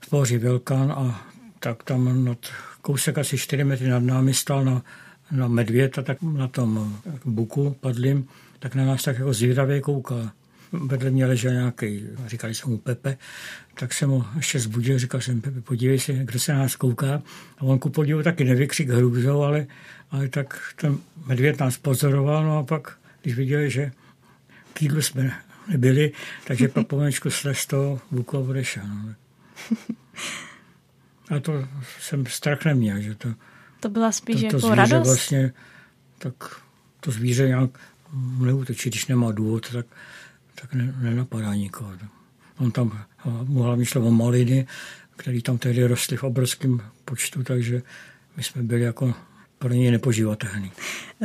v 0.00 0.10
pohoří 0.10 0.38
Velkán 0.38 0.92
a 0.92 1.28
tak 1.58 1.82
tam 1.82 2.24
nad, 2.24 2.38
kousek 2.82 3.18
asi 3.18 3.38
4 3.38 3.64
metry 3.64 3.88
nad 3.88 4.02
námi 4.02 4.34
stál 4.34 4.64
na, 4.64 4.82
na 5.30 5.48
medvěd 5.48 5.98
a 5.98 6.02
tak 6.02 6.22
na 6.22 6.48
tom 6.48 6.98
buku 7.24 7.76
padlým, 7.80 8.28
tak 8.58 8.74
na 8.74 8.84
nás 8.84 9.02
tak 9.02 9.18
jako 9.18 9.32
zvědavě 9.32 9.80
koukal 9.80 10.30
vedle 10.72 11.10
mě 11.10 11.26
ležel 11.26 11.52
nějaký, 11.52 12.04
říkali 12.26 12.54
jsem 12.54 12.70
mu 12.70 12.78
Pepe, 12.78 13.16
tak 13.74 13.92
jsem 13.92 14.10
ho 14.10 14.26
ještě 14.36 14.58
zbudil, 14.58 14.98
říkal 14.98 15.20
jsem 15.20 15.40
Pepe, 15.40 15.60
podívej 15.60 15.98
se, 15.98 16.12
kdo 16.12 16.38
se 16.38 16.52
na 16.52 16.58
nás 16.58 16.76
kouká. 16.76 17.22
A 17.58 17.62
on 17.62 17.78
ku 17.78 17.90
podivu 17.90 18.22
taky 18.22 18.44
nevykřik 18.44 18.88
hrůzou, 18.88 19.42
ale, 19.42 19.66
ale 20.10 20.28
tak 20.28 20.74
ten 20.80 20.98
medvěd 21.26 21.60
nás 21.60 21.76
pozoroval, 21.76 22.44
no 22.44 22.58
a 22.58 22.62
pak, 22.62 22.98
když 23.22 23.34
viděl, 23.34 23.68
že 23.68 23.92
k 24.72 24.82
jídlu 24.82 25.02
jsme 25.02 25.32
nebyli, 25.68 26.12
takže 26.46 26.68
pak 26.68 26.86
pomalečku 26.86 27.30
slez 27.30 27.66
toho 27.66 28.00
buku 28.10 28.36
a 28.36 28.40
odešel. 28.40 28.82
No. 28.86 29.14
A 31.36 31.40
to 31.40 31.52
jsem 32.00 32.26
strach 32.26 32.64
neměl, 32.64 33.00
že 33.00 33.14
to... 33.14 33.28
To 33.80 33.88
byla 33.88 34.12
spíš 34.12 34.40
to, 34.40 34.48
to 34.48 34.56
jako 34.56 34.74
radost? 34.74 35.06
vlastně, 35.06 35.52
tak 36.18 36.34
to 37.00 37.10
zvíře 37.10 37.48
nějak 37.48 37.70
neútočí, 38.38 38.90
když 38.90 39.06
nemá 39.06 39.32
důvod, 39.32 39.72
tak 39.72 39.86
tak 40.60 40.74
ne, 40.74 40.94
nenapadá 41.00 41.54
nikoho. 41.54 41.92
On 42.58 42.70
tam 42.70 43.04
mu 43.44 43.62
hlavně 43.62 43.84
šlo 43.84 44.06
o 44.06 44.10
maliny, 44.10 44.66
které 45.16 45.42
tam 45.42 45.58
tehdy 45.58 45.86
rostly 45.86 46.16
v 46.16 46.24
obrovském 46.24 46.80
počtu, 47.04 47.42
takže 47.42 47.82
my 48.36 48.42
jsme 48.42 48.62
byli 48.62 48.82
jako 48.82 49.14
pro 49.58 49.68
ně 49.68 49.90
nepoživatelný. 49.90 50.72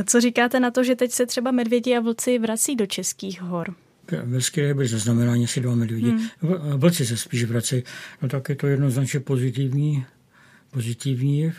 Co 0.06 0.22
říkáte 0.22 0.60
na 0.60 0.72
to, 0.72 0.84
že 0.84 0.96
teď 0.96 1.12
se 1.12 1.26
třeba 1.26 1.52
medvědi 1.52 1.98
a 1.98 2.00
vlci 2.00 2.40
vrací 2.40 2.76
do 2.76 2.86
českých 2.86 3.42
hor? 3.42 3.76
Ve 4.12 4.42
Skyré 4.42 4.74
byly 4.74 4.88
zaznamenáni 4.88 5.46
asi 5.46 5.62
dva 5.62 5.76
medvědi. 5.76 6.10
Hmm. 6.10 6.30
Vlci 6.78 7.06
se 7.06 7.18
spíš 7.18 7.44
vrací. 7.44 7.84
No 8.22 8.30
tak 8.30 8.50
je 8.50 8.56
to 8.56 8.68
jednoznačně 8.68 9.20
pozitivní, 9.20 10.06
pozitivní 10.72 11.40
jev. 11.40 11.56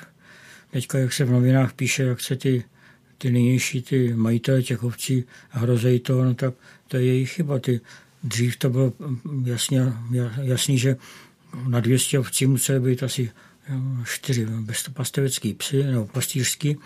Teďka, 0.70 0.98
jak 0.98 1.12
se 1.12 1.24
v 1.24 1.30
novinách 1.30 1.72
píše, 1.72 2.02
jak 2.02 2.20
se 2.20 2.36
ty, 2.36 2.64
ty 3.18 3.30
nynější 3.30 3.82
ty 3.82 4.14
majitele 4.14 4.62
těch 4.62 4.84
ovcí 4.84 5.24
hrozejí 5.50 6.00
to, 6.00 6.24
no 6.24 6.34
tak 6.34 6.54
to 6.88 6.96
je 6.96 7.04
jejich 7.04 7.30
chyba. 7.30 7.58
Ty, 7.58 7.80
dřív 8.22 8.56
to 8.56 8.70
bylo 8.70 8.92
jasně, 9.44 9.92
jasný, 10.42 10.78
že 10.78 10.96
na 11.68 11.80
200 11.80 12.18
ovcí 12.18 12.46
museli 12.46 12.80
být 12.80 13.02
asi 13.02 13.30
čtyři 14.04 14.46
pastevecký 14.92 15.54
psy 15.54 15.82
nebo 15.82 16.06
pastýřský 16.06 16.76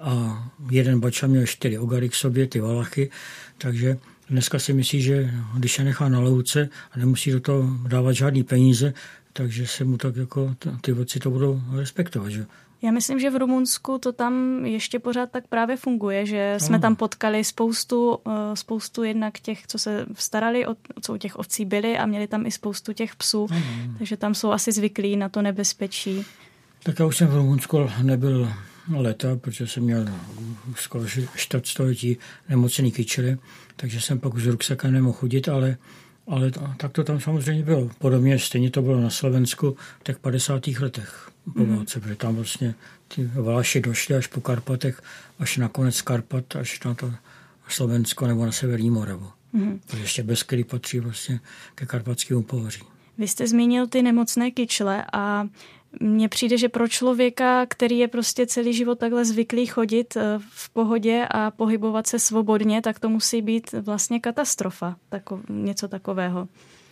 a 0.00 0.44
jeden 0.70 1.00
bača 1.00 1.26
měl 1.26 1.46
čtyři 1.46 1.78
ogary 1.78 2.08
k 2.08 2.14
sobě, 2.14 2.46
ty 2.46 2.60
valachy, 2.60 3.10
takže 3.58 3.98
dneska 4.30 4.58
si 4.58 4.72
myslí, 4.72 5.02
že 5.02 5.30
když 5.56 5.78
je 5.78 5.84
nechá 5.84 6.08
na 6.08 6.20
louce 6.20 6.68
a 6.92 6.98
nemusí 6.98 7.30
do 7.30 7.40
toho 7.40 7.70
dávat 7.88 8.12
žádný 8.12 8.42
peníze, 8.42 8.94
takže 9.32 9.66
se 9.66 9.84
mu 9.84 9.96
tak 9.96 10.16
jako 10.16 10.54
ty 10.80 10.92
voci 10.92 11.18
to 11.18 11.30
budou 11.30 11.60
respektovat. 11.72 12.28
Že? 12.28 12.46
Já 12.82 12.90
myslím, 12.90 13.20
že 13.20 13.30
v 13.30 13.36
Rumunsku 13.36 13.98
to 13.98 14.12
tam 14.12 14.64
ještě 14.66 14.98
pořád 14.98 15.30
tak 15.30 15.46
právě 15.46 15.76
funguje, 15.76 16.26
že 16.26 16.54
jsme 16.58 16.78
tam 16.78 16.96
potkali 16.96 17.44
spoustu, 17.44 18.18
eh, 18.26 18.56
spoustu 18.56 19.02
jednak 19.02 19.40
těch, 19.40 19.66
co 19.66 19.78
se 19.78 20.06
starali, 20.14 20.66
o, 20.66 20.76
co 21.00 21.14
u 21.14 21.16
těch 21.16 21.36
ovcí 21.36 21.64
byli 21.64 21.98
a 21.98 22.06
měli 22.06 22.26
tam 22.26 22.46
i 22.46 22.50
spoustu 22.50 22.92
těch 22.92 23.16
psů, 23.16 23.48
ano. 23.50 23.62
takže 23.98 24.16
tam 24.16 24.34
jsou 24.34 24.50
asi 24.50 24.72
zvyklí 24.72 25.16
na 25.16 25.28
to 25.28 25.42
nebezpečí. 25.42 26.24
Tak 26.82 26.98
já 26.98 27.06
už 27.06 27.16
jsem 27.16 27.28
v 27.28 27.34
Rumunsku 27.34 27.90
nebyl 28.02 28.52
leta, 28.94 29.36
protože 29.36 29.66
jsem 29.66 29.82
měl 29.82 30.08
skoro 30.76 31.04
čtvrt 31.36 31.66
století 31.66 32.18
nemocný 32.48 32.92
kyčely, 32.92 33.38
takže 33.76 34.00
jsem 34.00 34.18
pak 34.18 34.34
už 34.34 34.42
z 34.42 34.46
ruksakem 34.46 34.92
nemohl 34.92 35.12
chodit, 35.12 35.48
ale 35.48 35.76
ale 36.28 36.50
to, 36.50 36.60
tak 36.76 36.92
to 36.92 37.04
tam 37.04 37.20
samozřejmě 37.20 37.62
bylo. 37.62 37.90
Podobně 37.98 38.38
stejně 38.38 38.70
to 38.70 38.82
bylo 38.82 39.00
na 39.00 39.10
Slovensku 39.10 39.76
v 40.00 40.04
těch 40.04 40.18
50. 40.18 40.66
letech 40.66 41.30
po 41.54 41.64
mm. 41.64 41.76
válce, 41.76 42.00
protože 42.00 42.16
tam 42.16 42.36
vlastně 42.36 42.74
ty 43.08 43.30
Valaši 43.34 43.80
došli 43.80 44.14
až 44.14 44.26
po 44.26 44.40
Karpatech, 44.40 45.02
až 45.38 45.56
na 45.56 45.68
konec 45.68 46.02
Karpat, 46.02 46.56
až 46.56 46.80
na 46.84 46.94
to 46.94 47.12
Slovensko 47.68 48.26
nebo 48.26 48.46
na 48.46 48.52
Severní 48.52 48.90
Moravu. 48.90 49.30
Mm. 49.52 49.80
Protože 49.86 50.02
ještě 50.02 50.22
Beskydy 50.22 50.64
patří 50.64 51.00
vlastně 51.00 51.40
ke 51.74 51.86
karpatskému 51.86 52.42
pohoří. 52.42 52.82
Vy 53.18 53.28
jste 53.28 53.46
zmínil 53.46 53.86
ty 53.86 54.02
nemocné 54.02 54.50
kyčle 54.50 55.04
a 55.12 55.48
mně 56.00 56.28
přijde, 56.28 56.58
že 56.58 56.68
pro 56.68 56.88
člověka, 56.88 57.66
který 57.66 57.98
je 57.98 58.08
prostě 58.08 58.46
celý 58.46 58.74
život 58.74 58.98
takhle 58.98 59.24
zvyklý 59.24 59.66
chodit 59.66 60.16
eh, 60.16 60.38
v 60.38 60.70
pohodě 60.70 61.26
a 61.30 61.50
pohybovat 61.50 62.06
se 62.06 62.18
svobodně, 62.18 62.82
tak 62.82 62.98
to 62.98 63.08
musí 63.08 63.42
být 63.42 63.72
vlastně 63.72 64.20
katastrofa, 64.20 64.96
tako, 65.08 65.40
něco 65.48 65.88
takového. 65.88 66.48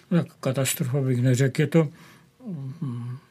Tak 0.09 0.27
katastrofa 0.41 1.01
bych 1.01 1.23
neřekl, 1.23 1.61
je 1.61 1.67
to 1.67 1.89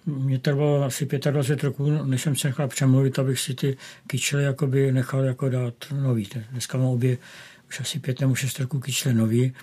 mě 0.06 0.39
trvalo 0.39 0.84
asi 0.84 1.06
25 1.06 1.63
roků, 1.63 1.89
než 1.89 2.22
jsem 2.22 2.36
se 2.36 2.48
nechal 2.48 2.68
přemluvit, 2.68 3.20
abych 3.20 3.39
si 3.39 3.53
ty 3.53 3.77
kyčle 4.08 4.44
jakoby 4.44 4.92
nechal 4.92 5.24
jako 5.24 5.50
dát 5.50 5.74
nový. 6.01 6.30
Dneska 6.51 6.77
mám 6.77 6.88
obě 6.88 7.18
už 7.70 7.80
asi 7.80 8.00
pět 8.00 8.20
nebo 8.20 8.36
šest 8.36 8.60
roků 8.60 8.80
kyčle 8.80 9.13
nový, 9.13 9.53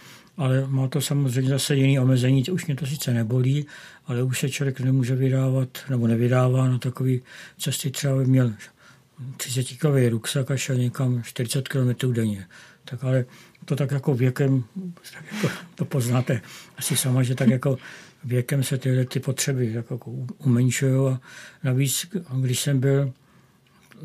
ale 0.40 0.66
má 0.66 0.88
to 0.88 1.00
samozřejmě 1.00 1.50
zase 1.50 1.76
jiný 1.76 1.98
omezení. 1.98 2.44
Už 2.50 2.66
mě 2.66 2.76
to 2.76 2.86
sice 2.86 3.14
nebolí, 3.14 3.66
ale 4.06 4.22
už 4.22 4.38
se 4.38 4.48
člověk 4.48 4.80
nemůže 4.80 5.14
vydávat 5.14 5.78
nebo 5.90 6.06
nevydává 6.06 6.68
na 6.68 6.78
takový 6.78 7.22
cesty. 7.58 7.90
Třeba 7.90 8.16
by 8.16 8.26
měl 8.26 8.52
30 9.36 9.78
kový 9.80 10.08
ruksak 10.08 10.50
a 10.50 10.56
šel 10.56 10.76
někam 10.76 11.22
40 11.22 11.68
km 11.68 12.12
denně. 12.12 12.46
Tak 12.84 13.04
ale 13.04 13.24
to 13.64 13.76
tak 13.76 13.90
jako 13.90 14.14
věkem, 14.14 14.64
tak 15.12 15.24
jako 15.32 15.54
to 15.74 15.84
poznáte 15.84 16.40
asi 16.76 16.96
sama, 16.96 17.22
že 17.22 17.34
tak 17.34 17.48
jako 17.48 17.78
věkem 18.24 18.62
se 18.62 18.78
tyhle 18.78 19.04
ty 19.04 19.20
potřeby 19.20 19.72
jako 19.72 19.98
umenšují 20.38 21.12
a 21.12 21.20
navíc, 21.64 22.06
když 22.40 22.60
jsem 22.60 22.80
byl, 22.80 23.12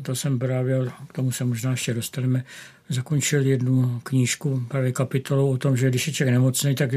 to 0.02 0.14
jsem 0.14 0.38
právě, 0.38 0.92
k 1.08 1.12
tomu 1.12 1.32
se 1.32 1.44
možná 1.44 1.70
ještě 1.70 1.94
dostaneme, 1.94 2.44
zakončil 2.88 3.46
jednu 3.46 4.00
knížku, 4.02 4.62
právě 4.68 4.92
kapitolou 4.92 5.52
o 5.52 5.58
tom, 5.58 5.76
že 5.76 5.88
když 5.88 6.06
je 6.06 6.12
člověk 6.12 6.32
nemocný, 6.32 6.74
tak 6.74 6.90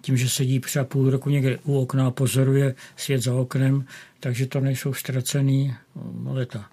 tím, 0.00 0.16
že 0.16 0.28
sedí 0.28 0.60
třeba 0.60 0.84
půl 0.84 1.10
roku 1.10 1.30
někde 1.30 1.58
u 1.64 1.78
okna 1.78 2.06
a 2.06 2.10
pozoruje 2.10 2.74
svět 2.96 3.22
za 3.22 3.34
oknem, 3.34 3.84
takže 4.20 4.46
to 4.46 4.60
nejsou 4.60 4.94
ztracený 4.94 5.74
leta. 6.24 6.64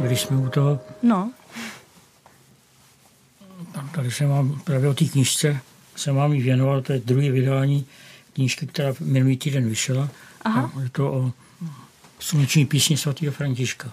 Když 0.00 0.20
jsme 0.20 0.36
u 0.36 0.48
toho... 0.48 0.80
No. 1.02 1.32
Tady 3.94 4.10
se 4.10 4.26
mám 4.26 4.60
právě 4.64 4.88
o 4.88 4.94
té 4.94 5.04
knižce, 5.04 5.60
se 5.96 6.12
mám 6.12 6.32
jí 6.32 6.42
věnoval, 6.42 6.82
to 6.82 6.92
je 6.92 6.98
druhé 6.98 7.30
vydání 7.30 7.86
knížky, 8.32 8.66
která 8.66 8.92
minulý 9.00 9.36
týden 9.36 9.68
vyšla. 9.68 10.10
Aha. 10.42 10.72
A 10.76 10.82
je 10.82 10.90
to 10.90 11.12
o 11.12 11.32
sluneční 12.18 12.66
písni 12.66 12.96
svatého 12.96 13.32
Františka. 13.32 13.92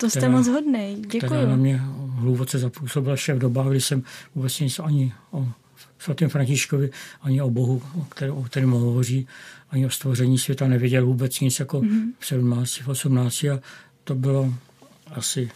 To 0.00 0.10
jste 0.10 0.18
která, 0.18 0.32
moc 0.32 0.48
hodnej, 0.48 0.96
děkuji. 0.96 1.26
Která 1.26 1.46
na 1.46 1.56
mě 1.56 1.76
hluboce 2.14 2.58
zapůsobila 2.58 3.12
ještě 3.12 3.34
v 3.34 3.38
dobách, 3.38 3.66
kdy 3.66 3.80
jsem 3.80 4.02
vůbec 4.34 4.60
nic 4.60 4.78
ani 4.78 5.12
o 5.30 5.48
svatém 5.98 6.28
Františkovi, 6.28 6.90
ani 7.22 7.42
o 7.42 7.50
Bohu, 7.50 7.82
o, 7.94 8.04
který, 8.04 8.30
o 8.30 8.42
kterém 8.42 8.70
hovoří, 8.70 9.26
ani 9.70 9.86
o 9.86 9.90
stvoření 9.90 10.38
světa 10.38 10.68
nevěděl 10.68 11.06
vůbec 11.06 11.40
nic 11.40 11.60
jako 11.60 11.80
mm-hmm. 11.80 12.12
v 12.18 12.26
17, 12.26 12.80
v 12.80 12.88
18 12.88 13.44
a 13.44 13.60
to 14.04 14.14
bylo 14.14 14.54
asi 15.06 15.50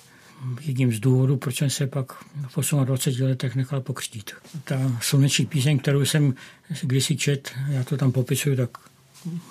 jedním 0.60 0.92
z 0.92 1.00
důvodů, 1.00 1.36
proč 1.36 1.56
jsem 1.56 1.70
se 1.70 1.86
pak 1.86 2.12
v 2.48 2.84
28 2.84 3.24
letech 3.24 3.56
nechal 3.56 3.80
pokřtít. 3.80 4.30
Ta 4.64 4.98
sluneční 5.00 5.46
píseň, 5.46 5.78
kterou 5.78 6.04
jsem 6.04 6.34
kdysi 6.82 7.16
čet, 7.16 7.54
já 7.68 7.84
to 7.84 7.96
tam 7.96 8.12
popisuju, 8.12 8.56
tak 8.56 8.70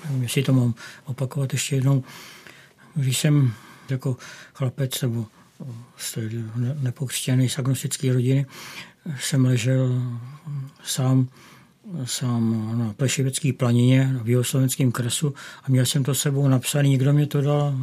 nevím, 0.06 0.24
jestli 0.24 0.44
to 0.44 0.54
mám 0.54 0.74
opakovat 1.06 1.54
ještě 1.54 1.75
jednou. 1.75 2.04
Když 2.96 3.18
jsem 3.18 3.54
jako 3.89 4.18
chlapec 4.54 5.01
nebo 5.01 5.25
z 5.98 6.13
té 6.13 6.30
nepokřtěné 6.82 7.50
z 7.50 7.60
agnostické 7.60 8.13
rodiny 8.13 8.46
jsem 9.20 9.46
ležel 9.46 10.01
sám, 10.84 11.27
sám 12.06 12.72
na 12.80 12.94
Plešivecké 12.94 13.54
planině 13.54 14.20
v 14.24 14.30
Jihoslovenském 14.30 14.92
kresu 14.92 15.33
a 15.64 15.72
měl 15.72 15.86
jsem 15.86 16.03
to 16.03 16.16
sebou 16.16 16.48
napsaný, 16.48 16.90
někdo 16.90 17.14
mě 17.14 17.27
to 17.27 17.42
dal 17.42 17.75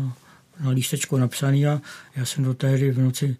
na 0.60 0.70
lístečku 0.70 1.16
napsaný 1.16 1.66
a 1.66 1.80
já 2.16 2.24
jsem 2.24 2.44
do 2.44 2.54
tehdy 2.54 2.90
v 2.90 2.98
noci 2.98 3.36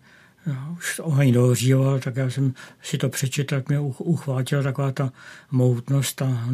už 0.79 1.01
oheň 1.05 1.33
dohříval, 1.33 1.98
tak 1.98 2.16
já 2.16 2.31
jsem 2.31 2.55
si 2.83 2.98
to 2.98 3.09
přečetl, 3.09 3.55
tak 3.55 3.68
mě 3.68 3.81
uchvátila 3.81 4.62
taková 4.62 4.92
ta 4.92 5.12
mohutnost 5.51 6.22
a 6.22 6.48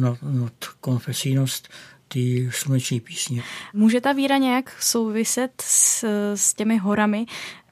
konfesínost 0.81 1.69
ty 2.07 2.49
sluneční 2.51 2.99
písně. 2.99 3.43
Může 3.73 4.01
ta 4.01 4.11
víra 4.11 4.37
nějak 4.37 4.75
souviset 4.79 5.51
s, 5.61 6.03
s 6.35 6.53
těmi 6.53 6.77
horami? 6.77 7.25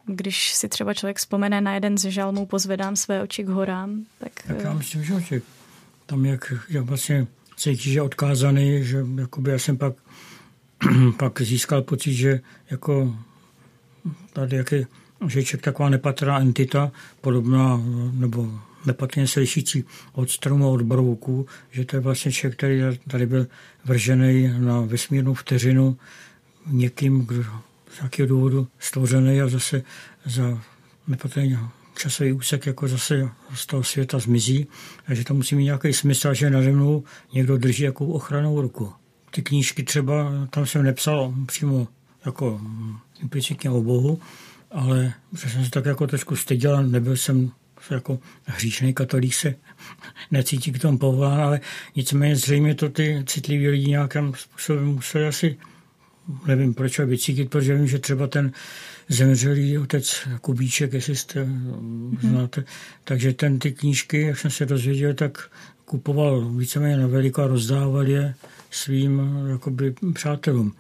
Když 0.06 0.54
si 0.54 0.70
třeba 0.70 0.94
člověk 0.94 1.18
vzpomene 1.18 1.62
na 1.62 1.74
jeden 1.74 1.98
z 1.98 2.06
žalmů 2.06 2.46
Pozvedám 2.46 2.96
své 2.96 3.22
oči 3.22 3.44
k 3.44 3.48
horám, 3.48 4.06
tak... 4.20 4.32
Tak 4.48 4.58
já 4.64 4.74
myslím, 4.74 5.04
že 5.04 5.42
tam 6.06 6.26
jak, 6.26 6.54
jak 6.70 6.84
vlastně 6.84 7.28
cítí, 7.58 7.92
že 7.92 8.02
odkázaný, 8.02 8.84
že 8.84 9.06
jakoby 9.20 9.52
já 9.52 9.60
jsem 9.60 9.78
pak 9.78 9.94
pak 11.18 11.42
získal 11.42 11.82
pocit, 11.82 12.14
že 12.14 12.40
jako 12.72 13.16
tady 14.34 14.56
jak 14.56 14.72
je, 14.72 14.88
že 15.28 15.40
je 15.40 15.44
člověk 15.44 15.64
taková 15.64 15.90
nepatrná 15.90 16.40
entita, 16.40 16.92
podobná 17.22 17.82
nebo 18.12 18.60
nepatrně 18.86 19.28
se 19.28 19.40
lišící 19.40 19.84
od 20.14 20.32
stromu 20.32 20.72
od 20.72 20.82
brouků, 20.82 21.46
že 21.72 21.86
to 21.86 21.96
je 21.96 22.00
vlastně 22.00 22.32
člověk, 22.32 22.58
který 22.58 22.82
tady 23.08 23.26
byl 23.26 23.48
vržený 23.86 24.54
na 24.60 24.82
vesmírnou 24.82 25.34
vteřinu 25.34 25.98
někým, 26.68 27.26
kdo 27.26 27.44
z 27.92 28.00
nějakého 28.00 28.28
důvodu 28.28 28.68
stvořený 28.80 29.42
a 29.42 29.48
zase 29.48 29.84
za 30.26 30.62
nepatrně 31.08 31.60
časový 31.98 32.34
úsek 32.34 32.66
jako 32.66 32.88
zase 32.88 33.30
z 33.54 33.66
toho 33.66 33.84
světa 33.84 34.20
zmizí. 34.20 34.68
Takže 35.06 35.24
to 35.24 35.34
musí 35.34 35.56
mít 35.56 35.64
nějaký 35.64 35.94
smysl, 35.94 36.34
že 36.34 36.50
nade 36.50 36.72
mnou 36.72 37.04
někdo 37.34 37.58
drží 37.58 37.84
jako 37.84 38.06
ochranou 38.06 38.62
ruku 38.62 38.94
ty 39.38 39.44
knížky 39.44 39.84
třeba, 39.84 40.48
tam 40.50 40.66
jsem 40.66 40.84
nepsal 40.84 41.34
přímo 41.46 41.88
jako 42.26 42.62
implicitně 43.22 43.70
o 43.70 43.82
Bohu, 43.82 44.20
ale 44.72 45.14
že 45.44 45.50
jsem 45.50 45.66
se 45.66 45.72
tak 45.72 45.86
jako 45.86 46.08
trošku 46.08 46.36
styděl, 46.36 46.88
nebyl 46.88 47.18
jsem 47.18 47.52
jako 47.92 48.20
hříšný 48.46 48.94
katolík 48.94 49.34
se 49.34 49.56
necítí 50.32 50.72
k 50.72 50.80
tomu 50.80 50.98
povolán, 50.98 51.42
ale 51.42 51.60
nicméně 51.96 52.36
zřejmě 52.36 52.76
to 52.76 52.90
ty 52.90 53.24
citliví 53.26 53.68
lidi 53.68 53.90
nějakým 53.90 54.34
způsobem 54.36 54.86
museli 54.86 55.28
asi, 55.28 55.58
nevím 56.48 56.74
proč, 56.74 57.00
vycítit, 57.00 57.50
protože 57.50 57.76
vím, 57.76 57.88
že 57.88 58.00
třeba 58.00 58.28
ten 58.28 58.52
zemřelý 59.10 59.78
otec 59.78 60.28
Kubíček, 60.42 60.94
jestli 60.94 61.16
jste 61.16 61.44
mm-hmm. 61.44 62.18
znáte, 62.22 62.64
takže 63.04 63.34
ten 63.34 63.60
ty 63.60 63.72
knížky, 63.72 64.22
jak 64.22 64.40
jsem 64.40 64.52
se 64.52 64.66
dozvěděl, 64.66 65.14
tak 65.14 65.50
kupoval 65.86 66.50
víceméně 66.50 66.98
na 66.98 67.08
veliko 67.08 67.42
a 67.42 67.48
rozdával 67.48 68.08
je 68.08 68.36
svým 68.72 69.22
jakoby, 69.50 69.94
přátelům. 70.14 70.74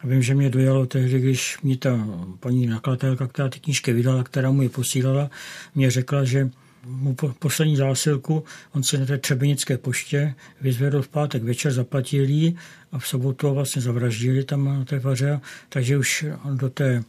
A 0.00 0.06
vím, 0.06 0.22
že 0.22 0.34
mě 0.34 0.50
dojalo 0.50 0.86
tehdy, 0.86 1.20
když 1.20 1.58
mi 1.62 1.76
ta 1.76 2.06
paní 2.40 2.66
nakladatelka, 2.66 3.26
která 3.26 3.48
ty 3.48 3.60
knížky 3.60 3.92
vydala, 3.92 4.24
která 4.24 4.50
mu 4.50 4.62
je 4.62 4.68
posílala, 4.68 5.30
mě 5.74 5.90
řekla, 5.90 6.24
že 6.24 6.50
mu 6.86 7.14
po, 7.14 7.28
poslední 7.38 7.76
zásilku, 7.76 8.44
on 8.72 8.82
se 8.82 8.98
na 8.98 9.06
té 9.06 9.18
třebenické 9.18 9.78
poště 9.78 10.34
vyzvedl 10.60 11.02
v 11.02 11.08
pátek 11.08 11.42
večer, 11.42 11.72
zaplatil 11.72 12.24
jí 12.24 12.56
a 12.92 12.98
v 12.98 13.08
sobotu 13.08 13.54
vlastně 13.54 13.82
zavraždili 13.82 14.44
tam 14.44 14.64
na 14.64 14.84
té 14.84 14.98
vaře, 14.98 15.40
takže 15.68 15.98
už 15.98 16.24
do, 16.54 16.70
té, 16.70 17.04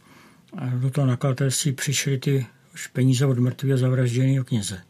do 0.74 0.90
toho 0.90 1.06
nakladatelství 1.06 1.72
přišly 1.72 2.18
ty 2.18 2.46
už 2.74 2.86
peníze 2.86 3.26
od 3.26 3.38
mrtvého 3.38 3.78
zavražděného 3.78 4.44
kněze. 4.44 4.80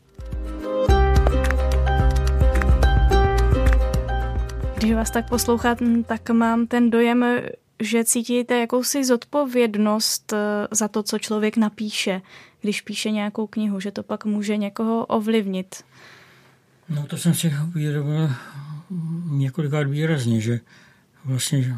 Když 4.86 4.96
vás 4.96 5.10
tak 5.10 5.28
poslouchám, 5.28 6.04
tak 6.04 6.30
mám 6.30 6.66
ten 6.66 6.90
dojem, 6.90 7.24
že 7.82 8.04
cítíte 8.04 8.58
jakousi 8.60 9.04
zodpovědnost 9.04 10.32
eh, 10.32 10.36
za 10.70 10.88
to, 10.88 11.02
co 11.02 11.18
člověk 11.18 11.56
napíše, 11.56 12.22
když 12.60 12.80
píše 12.80 13.10
nějakou 13.10 13.46
knihu, 13.46 13.80
že 13.80 13.90
to 13.90 14.02
pak 14.02 14.24
může 14.24 14.56
někoho 14.56 15.06
ovlivnit. 15.06 15.84
No 16.88 17.06
to 17.06 17.16
jsem 17.16 17.34
si 17.34 17.54
uvědomil 17.68 18.30
několikrát 19.30 19.86
výrazně, 19.86 20.40
že 20.40 20.60
vlastně 21.24 21.62
že, 21.62 21.74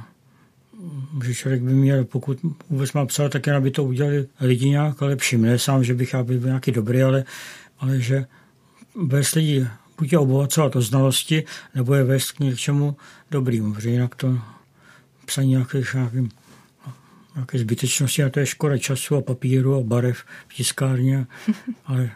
že 1.25 1.35
člověk 1.35 1.63
by 1.63 1.75
měl, 1.75 2.05
pokud 2.05 2.39
vůbec 2.71 2.93
má 2.93 3.07
psát, 3.07 3.33
tak 3.33 3.47
jen 3.47 3.57
aby 3.57 3.71
to 3.71 3.85
udělali 3.85 4.27
lidi 4.41 4.69
nějak 4.69 5.01
lepším. 5.01 5.43
Ne 5.43 5.59
sám, 5.59 5.85
že 5.85 5.95
bych 5.95 6.13
já 6.13 6.23
byl 6.23 6.41
nějaký 6.41 6.73
dobrý, 6.73 7.03
ale, 7.03 7.25
ale 7.79 8.01
že 8.01 8.27
bez 8.97 9.35
lidí 9.35 9.67
buď 9.99 10.13
je 10.13 10.19
obohacovat 10.19 10.77
o 10.77 10.83
znalosti, 10.83 11.45
nebo 11.75 11.95
je 11.95 12.05
vést 12.05 12.33
k 12.33 12.41
něčemu 12.41 12.97
dobrým, 13.31 13.75
protože 13.75 13.91
jinak 13.91 14.15
to 14.15 14.39
psaní 15.27 15.49
nějakých, 15.49 15.95
nějakým, 15.95 16.29
nějaké 17.35 17.59
zbytečnosti 17.59 18.25
a 18.25 18.31
to 18.31 18.41
je 18.41 18.47
škoda 18.47 18.79
času 18.79 19.17
a 19.17 19.21
papíru 19.21 19.75
a 19.75 19.81
barev 19.81 20.25
v 20.49 20.55
tiskárně, 20.55 21.27
ale 21.85 22.11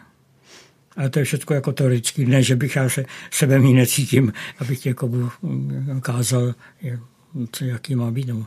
ale 0.97 1.09
to 1.09 1.19
je 1.19 1.25
všechno 1.25 1.55
jako 1.55 1.71
teoreticky, 1.71 2.25
ne, 2.25 2.43
že 2.43 2.55
bych 2.55 2.75
já 2.75 2.89
se 2.89 3.05
sebe 3.31 3.59
mý 3.59 3.73
necítím, 3.73 4.33
abych 4.59 4.85
jako 4.85 5.31
kázal, 6.01 6.53
co, 7.51 7.65
jaký 7.65 7.95
má 7.95 8.11
být. 8.11 8.27
Nebo. 8.27 8.45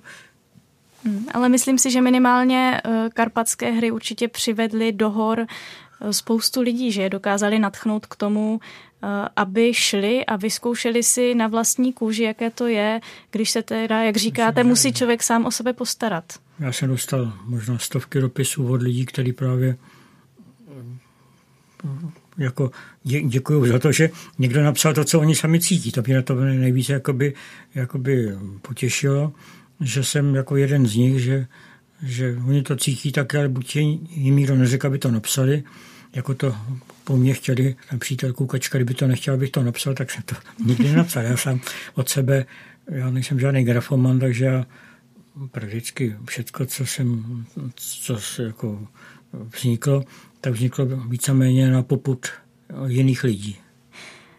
Hmm, 1.04 1.26
ale 1.34 1.48
myslím 1.48 1.78
si, 1.78 1.90
že 1.90 2.00
minimálně 2.00 2.80
eh, 2.84 3.08
karpatské 3.14 3.70
hry 3.70 3.90
určitě 3.90 4.28
přivedly 4.28 4.92
do 4.92 5.10
hor 5.10 5.46
spoustu 6.10 6.60
lidí, 6.60 6.92
že 6.92 7.02
je 7.02 7.10
dokázali 7.10 7.58
natchnout 7.58 8.06
k 8.06 8.16
tomu, 8.16 8.60
aby 9.36 9.74
šli 9.74 10.24
a 10.26 10.36
vyzkoušeli 10.36 11.02
si 11.02 11.34
na 11.34 11.46
vlastní 11.46 11.92
kůži, 11.92 12.22
jaké 12.22 12.50
to 12.50 12.66
je, 12.66 13.00
když 13.30 13.50
se 13.50 13.62
teda, 13.62 14.02
jak 14.02 14.16
říkáte, 14.16 14.64
musí 14.64 14.92
člověk 14.92 15.22
sám 15.22 15.44
o 15.44 15.50
sebe 15.50 15.72
postarat. 15.72 16.24
Já 16.58 16.72
jsem 16.72 16.88
dostal 16.88 17.32
možná 17.44 17.78
stovky 17.78 18.20
dopisů 18.20 18.68
od 18.68 18.82
lidí, 18.82 19.06
kteří 19.06 19.32
právě 19.32 19.76
jako 22.38 22.70
dě, 23.02 23.22
děkuju 23.22 23.66
za 23.66 23.78
to, 23.78 23.92
že 23.92 24.10
někdo 24.38 24.62
napsal 24.62 24.94
to, 24.94 25.04
co 25.04 25.20
oni 25.20 25.34
sami 25.34 25.60
cítí. 25.60 25.92
To 25.92 26.02
mě 26.06 26.14
na 26.14 26.22
to 26.22 26.34
nejvíce 26.34 26.92
jakoby, 26.92 27.34
jakoby 27.74 28.32
potěšilo, 28.62 29.32
že 29.80 30.04
jsem 30.04 30.34
jako 30.34 30.56
jeden 30.56 30.86
z 30.86 30.96
nich, 30.96 31.20
že, 31.22 31.46
že 32.02 32.36
oni 32.46 32.62
to 32.62 32.76
cítí 32.76 33.12
tak, 33.12 33.34
ale 33.34 33.48
buď 33.48 33.76
jim 33.76 34.36
nikdo 34.36 34.56
neřekl, 34.56 34.86
aby 34.86 34.98
to 34.98 35.10
napsali, 35.10 35.62
jako 36.16 36.34
to 36.34 36.56
po 37.04 37.16
mně 37.16 37.34
chtěli, 37.34 37.76
ten 37.90 37.98
přítel 37.98 38.32
Kukačka, 38.32 38.78
kdyby 38.78 38.94
to 38.94 39.06
nechtěl, 39.06 39.34
abych 39.34 39.50
to 39.50 39.62
napsal, 39.62 39.94
tak 39.94 40.10
jsem 40.10 40.22
to 40.22 40.36
nikdy 40.66 40.84
nenapsal. 40.84 41.22
Já 41.22 41.36
sám 41.36 41.60
od 41.94 42.08
sebe, 42.08 42.46
já 42.88 43.10
nejsem 43.10 43.40
žádný 43.40 43.64
grafoman, 43.64 44.18
takže 44.18 44.44
já 44.44 44.66
prakticky 45.50 46.16
všechno, 46.26 46.66
co 46.66 46.86
jsem, 46.86 47.44
co 47.74 48.20
se 48.20 48.42
jako 48.42 48.88
vzniklo, 49.56 50.04
tak 50.40 50.52
vzniklo 50.52 50.86
víceméně 50.86 51.70
na 51.70 51.82
poput 51.82 52.26
jiných 52.86 53.24
lidí. 53.24 53.58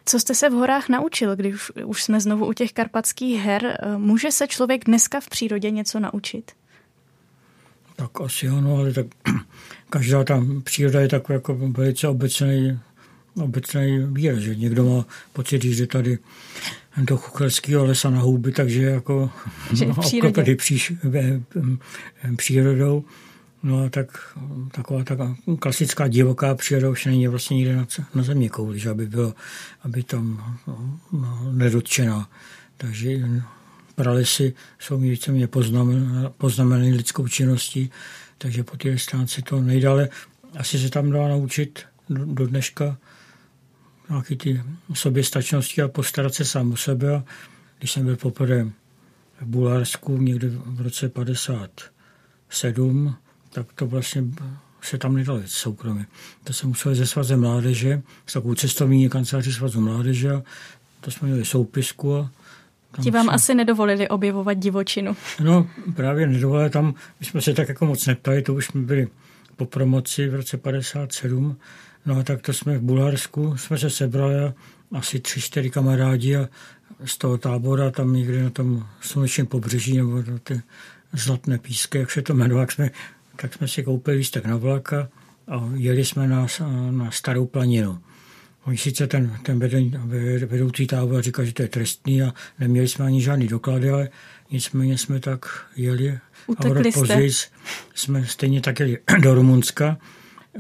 Co 0.06 0.20
jste 0.20 0.36
se 0.36 0.50
v 0.50 0.54
horách 0.54 0.90
naučil, 0.90 1.36
když 1.36 1.56
už 1.86 2.04
jsme 2.04 2.22
znovu 2.22 2.46
u 2.46 2.54
těch 2.54 2.74
karpatských 2.74 3.42
her? 3.42 3.78
Může 3.98 4.32
se 4.32 4.48
člověk 4.48 4.86
dneska 4.86 5.20
v 5.20 5.30
přírodě 5.30 5.72
něco 5.72 6.00
naučit? 6.00 6.52
Tak 7.98 8.22
asi 8.22 8.48
ano, 8.48 8.78
ale 8.78 8.94
tak 8.94 9.06
každá 9.90 10.24
ta 10.24 10.44
příroda 10.64 11.02
je 11.02 11.08
takový 11.08 11.34
jako 11.34 11.56
velice 11.56 12.08
obecný, 12.08 12.80
obecný 13.36 14.00
výraz, 14.12 14.40
že 14.40 14.56
někdo 14.56 14.86
má 14.86 15.06
pocit, 15.34 15.64
že 15.64 15.70
jde 15.70 15.88
tady 15.88 16.18
do 16.98 17.18
chuchelského 17.18 17.86
lesa 17.86 18.10
na 18.10 18.20
houby, 18.20 18.52
takže 18.52 18.84
jako 18.84 19.30
že 19.74 19.86
no, 19.86 19.96
obklopený 19.96 20.56
příš, 20.56 20.94
přírodou. 22.38 23.06
No 23.64 23.84
a 23.84 23.90
tak 23.90 24.38
taková 24.72 25.04
ta 25.04 25.36
klasická 25.60 26.08
divoká 26.08 26.56
příroda 26.56 26.90
už 26.90 27.06
není 27.06 27.28
vlastně 27.28 27.58
nikde 27.58 27.76
na, 27.76 27.88
na 28.16 28.24
země 28.24 28.50
kouli, 28.50 28.80
že 28.80 28.90
aby, 28.90 29.06
bylo, 29.06 29.34
aby 29.82 30.04
tam 30.04 30.56
no, 30.68 31.00
no, 31.12 31.52
nedotčená. 31.52 32.30
Takže 32.78 33.20
pralesy 33.98 34.54
jsou 34.80 34.98
víceméně 34.98 35.48
poznamené 36.38 36.96
lidskou 36.96 37.28
činností, 37.28 37.92
takže 38.38 38.64
po 38.64 38.78
té 38.78 38.98
stránce 38.98 39.42
to 39.42 39.62
nejde, 39.62 39.88
ale 39.88 40.10
asi 40.58 40.80
se 40.80 40.90
tam 40.90 41.12
dá 41.12 41.28
naučit 41.28 41.80
do, 42.10 42.48
dneška 42.48 42.98
nějaký 44.10 44.36
ty 44.36 44.62
soběstačnosti 44.94 45.82
a 45.82 45.88
postarat 45.88 46.34
se 46.34 46.46
sám 46.46 46.72
o 46.72 46.78
sebe. 46.78 47.16
A 47.16 47.24
když 47.80 47.92
jsem 47.92 48.06
byl 48.06 48.16
poprvé 48.16 48.70
v 49.42 49.46
Bulharsku 49.46 50.18
někdy 50.18 50.50
v 50.50 50.82
roce 50.82 51.10
57, 51.10 53.16
tak 53.52 53.74
to 53.74 53.88
vlastně 53.88 54.24
se 54.82 54.98
tam 54.98 55.16
nedalo 55.16 55.40
jít 55.40 55.50
soukromě. 55.50 56.06
To 56.44 56.54
jsem 56.54 56.70
musel 56.70 56.96
ze 56.96 57.08
svazem 57.08 57.40
mládeže, 57.40 58.02
s 58.26 58.34
takovou 58.34 58.56
cestovní 58.56 59.10
kanceláří 59.10 59.54
svazu 59.54 59.82
mládeže 59.82 60.42
to 61.02 61.12
jsme 61.12 61.28
měli 61.28 61.46
soupisku 61.46 62.16
a 62.16 62.32
Ti 63.04 63.12
vám 63.12 63.30
asi 63.30 63.56
nedovolili 63.56 64.08
objevovat 64.08 64.54
divočinu. 64.54 65.16
No, 65.44 65.68
právě 65.96 66.28
nedovolili 66.28 66.70
tam, 66.70 66.94
my 67.20 67.26
jsme 67.26 67.42
se 67.42 67.54
tak 67.54 67.70
jako 67.70 67.86
moc 67.86 68.06
neptali, 68.06 68.42
to 68.42 68.54
už 68.54 68.66
jsme 68.66 68.82
byli 68.82 69.08
po 69.56 69.66
promoci 69.66 70.30
v 70.30 70.36
roce 70.36 70.58
57, 70.58 71.58
no 72.06 72.18
a 72.18 72.24
tak 72.24 72.42
to 72.42 72.54
jsme 72.54 72.78
v 72.78 72.82
Bulharsku, 72.82 73.58
jsme 73.58 73.78
se 73.78 73.90
sebrali 73.90 74.54
asi 74.92 75.20
tři, 75.20 75.42
čtyři 75.42 75.70
kamarádi 75.70 76.36
a 76.36 76.48
z 77.06 77.18
toho 77.18 77.38
tábora 77.38 77.92
tam 77.92 78.14
někde 78.14 78.44
na 78.44 78.50
tom 78.50 78.86
slunečném 79.02 79.48
pobřeží 79.48 79.98
nebo 79.98 80.16
na 80.16 80.38
ty 80.44 80.62
zlatné 81.14 81.58
písky, 81.58 81.98
jak 81.98 82.12
se 82.12 82.22
to 82.22 82.34
jmenuje, 82.34 82.66
tak 82.66 82.72
jsme, 82.72 82.92
tak 83.36 83.54
jsme 83.54 83.68
si 83.68 83.84
koupili 83.84 84.18
lístek 84.18 84.46
na 84.46 84.58
vlaka 84.58 85.10
a 85.48 85.70
jeli 85.76 86.06
jsme 86.06 86.28
na, 86.28 86.48
na 86.92 87.12
starou 87.12 87.46
planinu. 87.46 88.00
Oni 88.68 88.78
sice 88.78 89.08
ten, 89.08 89.38
ten 89.44 89.60
vedoucí 90.46 90.88
tábor 90.88 91.22
říkal, 91.22 91.46
že 91.46 91.54
to 91.54 91.62
je 91.62 91.68
trestný 91.68 92.22
a 92.22 92.34
neměli 92.60 92.88
jsme 92.88 93.06
ani 93.06 93.22
žádný 93.22 93.48
doklady, 93.48 93.90
ale 93.90 94.10
nicméně 94.52 94.98
jsme 94.98 95.20
tak 95.20 95.66
jeli. 95.76 96.20
Utekli 96.48 96.90
a 96.90 96.94
později 96.94 97.32
jsme 97.96 98.26
stejně 98.26 98.62
tak 98.62 98.80
jeli 98.80 98.98
do 99.22 99.36
Rumunska 99.36 99.98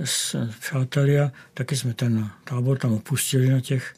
s 0.04 0.48
přáteli 0.60 1.20
a 1.20 1.32
taky 1.54 1.78
jsme 1.78 1.93
ten 1.93 2.30
tábor 2.43 2.78
tam 2.78 2.93
opustili 2.93 3.50
na 3.50 3.62
těch 3.62 3.93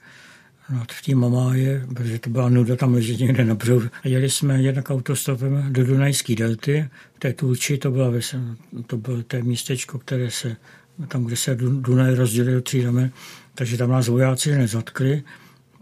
na 0.69 0.85
v 0.91 1.01
té 1.05 1.15
Mamáje, 1.15 1.85
protože 1.95 2.19
to 2.19 2.29
byla 2.29 2.49
nuda 2.49 2.75
tam 2.75 2.93
ležet 2.93 3.19
někde 3.19 3.45
na 3.45 3.55
břehu. 3.55 3.81
Jeli 4.03 4.29
jsme 4.29 4.61
jednak 4.61 4.89
autostopem 4.89 5.73
do 5.73 5.83
Dunajské 5.83 6.35
delty. 6.35 6.89
V 7.13 7.19
té 7.19 7.33
Tulči 7.33 7.77
to, 7.77 7.91
byla, 7.91 8.11
to 8.87 8.97
bylo 8.97 9.23
to 9.23 9.37
městečko, 9.41 9.99
které 9.99 10.31
se 10.31 10.55
tam, 11.07 11.25
kde 11.25 11.35
se 11.35 11.55
Dunaj 11.55 12.15
rozdělil 12.15 12.61
tří 12.61 12.81
ramen, 12.81 13.11
takže 13.59 13.77
tam 13.77 13.89
nás 13.89 14.07
vojáci 14.07 14.55
nezatkli, 14.55 15.23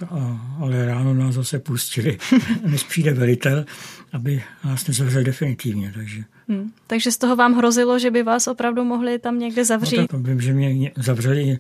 a, 0.09 0.41
ale 0.59 0.85
ráno 0.85 1.13
nás 1.13 1.35
zase 1.35 1.59
pustili, 1.59 2.17
než 2.65 2.83
přijde 2.83 3.13
velitel, 3.13 3.65
aby 4.13 4.43
nás 4.65 4.87
nezavřel 4.87 5.23
definitivně. 5.23 5.91
Takže. 5.95 6.23
Hmm. 6.47 6.71
Takže 6.87 7.11
z 7.11 7.17
toho 7.17 7.35
vám 7.35 7.53
hrozilo, 7.53 7.99
že 7.99 8.11
by 8.11 8.23
vás 8.23 8.47
opravdu 8.47 8.83
mohli 8.83 9.19
tam 9.19 9.39
někde 9.39 9.65
zavřít? 9.65 9.97
No, 9.97 10.07
tak 10.07 10.21
vím, 10.21 10.41
že 10.41 10.53
mě 10.53 10.91
zavřeli 10.95 11.57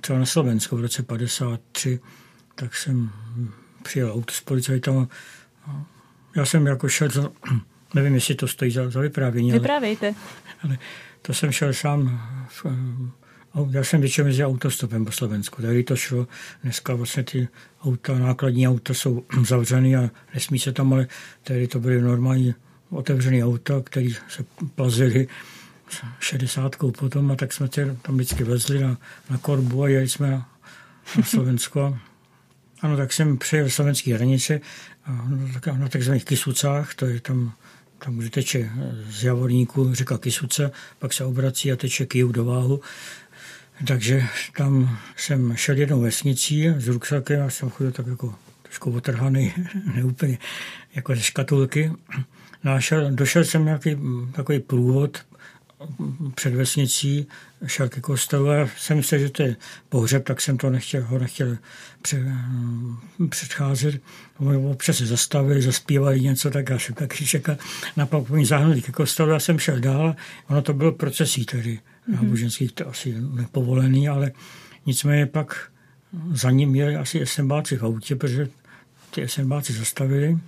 třeba 0.00 0.18
na 0.18 0.26
Slovensku 0.26 0.76
v 0.76 0.80
roce 0.80 1.02
53, 1.02 2.00
tak 2.54 2.76
jsem 2.76 3.10
přijel 3.82 4.12
auto 4.12 4.34
s 4.34 4.40
policajtama. 4.40 5.08
Já 6.36 6.44
jsem 6.44 6.66
jako 6.66 6.88
šel, 6.88 7.08
za, 7.08 7.30
nevím, 7.94 8.14
jestli 8.14 8.34
to 8.34 8.48
stojí 8.48 8.70
za, 8.70 8.90
za 8.90 9.00
vyprávění. 9.00 9.52
Vyprávějte. 9.52 10.06
Ale, 10.06 10.16
ale 10.62 10.78
to 11.22 11.34
jsem 11.34 11.52
šel 11.52 11.72
sám 11.72 12.20
v, 12.48 12.66
já 13.70 13.84
jsem 13.84 14.00
většinou 14.00 14.26
mezi 14.26 14.44
autostopem 14.44 15.04
po 15.04 15.12
Slovensku. 15.12 15.62
Tady 15.62 15.82
to 15.82 15.96
šlo. 15.96 16.28
Dneska 16.62 16.94
vlastně 16.94 17.22
ty 17.22 17.48
auta, 17.82 18.18
nákladní 18.18 18.68
auta 18.68 18.94
jsou 18.94 19.24
zavřený 19.46 19.96
a 19.96 20.10
nesmí 20.34 20.58
se 20.58 20.72
tam, 20.72 20.92
ale 20.92 21.06
tady 21.42 21.68
to 21.68 21.80
byly 21.80 22.02
normální 22.02 22.54
otevřené 22.90 23.44
auta, 23.44 23.82
které 23.84 24.08
se 24.28 24.44
plazily 24.74 25.28
šedesátkou 26.20 26.90
potom 26.90 27.30
a 27.30 27.36
tak 27.36 27.52
jsme 27.52 27.68
tě 27.68 27.96
tam 28.02 28.14
vždycky 28.14 28.44
vezli 28.44 28.80
na, 28.80 28.98
na 29.30 29.38
korbu 29.38 29.82
a 29.82 29.88
jeli 29.88 30.08
jsme 30.08 30.30
na, 30.30 30.48
na 31.16 31.22
Slovensko. 31.22 31.98
Ano, 32.80 32.96
tak 32.96 33.12
jsem 33.12 33.38
přijel 33.38 33.70
slovenské 33.70 34.14
hranice 34.14 34.60
na, 35.66 35.72
na 35.76 35.88
takzvaných 35.88 36.24
Kisucách, 36.24 36.94
to 36.94 37.06
je 37.06 37.20
tam 37.20 37.52
tam, 38.04 38.18
kde 38.18 38.30
teče 38.30 38.70
z 39.08 39.24
Javorníku 39.24 39.94
řeka 39.94 40.18
Kisuce, 40.18 40.70
pak 40.98 41.12
se 41.12 41.24
obrací 41.24 41.72
a 41.72 41.76
teče 41.76 42.06
Kyjev 42.06 42.28
do 42.28 42.44
Váhu. 42.44 42.80
Takže 43.86 44.22
tam 44.56 44.98
jsem 45.16 45.56
šel 45.56 45.76
jednou 45.76 46.00
vesnicí 46.00 46.68
s 46.68 46.88
ruksakem 46.88 47.42
a 47.42 47.50
jsem 47.50 47.70
chodil 47.70 47.92
tak 47.92 48.06
jako 48.06 48.34
trošku 48.62 48.90
otrhaný, 48.90 49.52
neúplně, 49.94 50.38
jako 50.94 51.14
ze 51.14 51.22
škatulky. 51.22 51.92
Našel, 52.64 53.10
no 53.10 53.16
došel 53.16 53.44
jsem 53.44 53.64
nějaký 53.64 53.96
takový 54.32 54.60
průvod 54.60 55.18
před 56.34 56.54
vesnicí, 56.54 57.26
šel 57.66 57.88
ke 57.88 58.00
kostelu 58.00 58.50
a 58.50 58.68
jsem 58.78 58.96
myslel, 58.96 59.20
že 59.20 59.30
to 59.30 59.42
je 59.42 59.56
pohřeb, 59.88 60.24
tak 60.24 60.40
jsem 60.40 60.56
to 60.56 60.70
nechtěl, 60.70 61.04
ho 61.04 61.18
nechtěl 61.18 61.58
pře, 62.02 62.22
předcházet. 63.28 64.00
Občas 64.70 64.96
se 64.96 65.06
zastavili, 65.06 65.62
zaspívali 65.62 66.20
něco, 66.20 66.50
tak 66.50 66.70
já 66.70 66.78
jsem 66.78 66.94
taky 66.94 67.26
čekal 67.26 67.56
na 67.96 68.06
papovní 68.06 68.46
zahnutí 68.46 68.82
ke 68.82 68.92
kostelu 68.92 69.32
a 69.32 69.40
jsem 69.40 69.58
šel 69.58 69.80
dál. 69.80 70.16
Ono 70.48 70.62
to 70.62 70.72
bylo 70.72 70.92
procesí 70.92 71.44
tedy 71.44 71.80
náboženských, 72.08 72.72
to 72.72 72.88
asi 72.88 73.14
nepovolený, 73.34 74.08
ale 74.08 74.32
nicméně 74.86 75.26
pak 75.26 75.70
za 76.32 76.50
ním 76.50 76.68
měli 76.68 76.96
asi 76.96 77.26
SMBáci 77.26 77.76
v 77.76 77.82
autě, 77.82 78.16
protože 78.16 78.48
ty 79.10 79.28
SMBáci 79.28 79.72
zastavili 79.72 80.38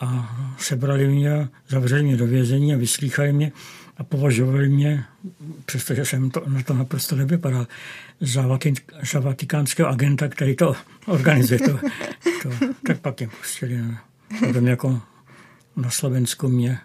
a 0.00 0.36
sebrali 0.58 1.08
mě, 1.08 1.48
zavřeli 1.68 2.02
mě 2.02 2.16
do 2.16 2.26
vězení 2.26 2.74
a 2.74 2.76
vyslýchali 2.76 3.32
mě 3.32 3.52
a 3.96 4.04
považovali 4.04 4.68
mě, 4.68 5.04
přestože 5.64 6.04
jsem 6.04 6.30
to, 6.30 6.42
na 6.46 6.62
to 6.62 6.74
naprosto 6.74 7.16
nevypadal, 7.16 7.66
za, 8.20 8.46
vatik, 8.46 8.92
za 9.12 9.20
vatikánského 9.20 9.88
agenta, 9.88 10.28
který 10.28 10.56
to 10.56 10.74
organizuje. 11.06 11.60
To, 11.60 11.78
to, 12.42 12.50
tak 12.86 13.00
pak 13.00 13.20
mě 13.20 13.28
pustili. 13.28 13.84
Potom 14.46 14.66
jako 14.66 15.00
na 15.76 15.90
Slovensku 15.90 16.48
mě, 16.48 16.78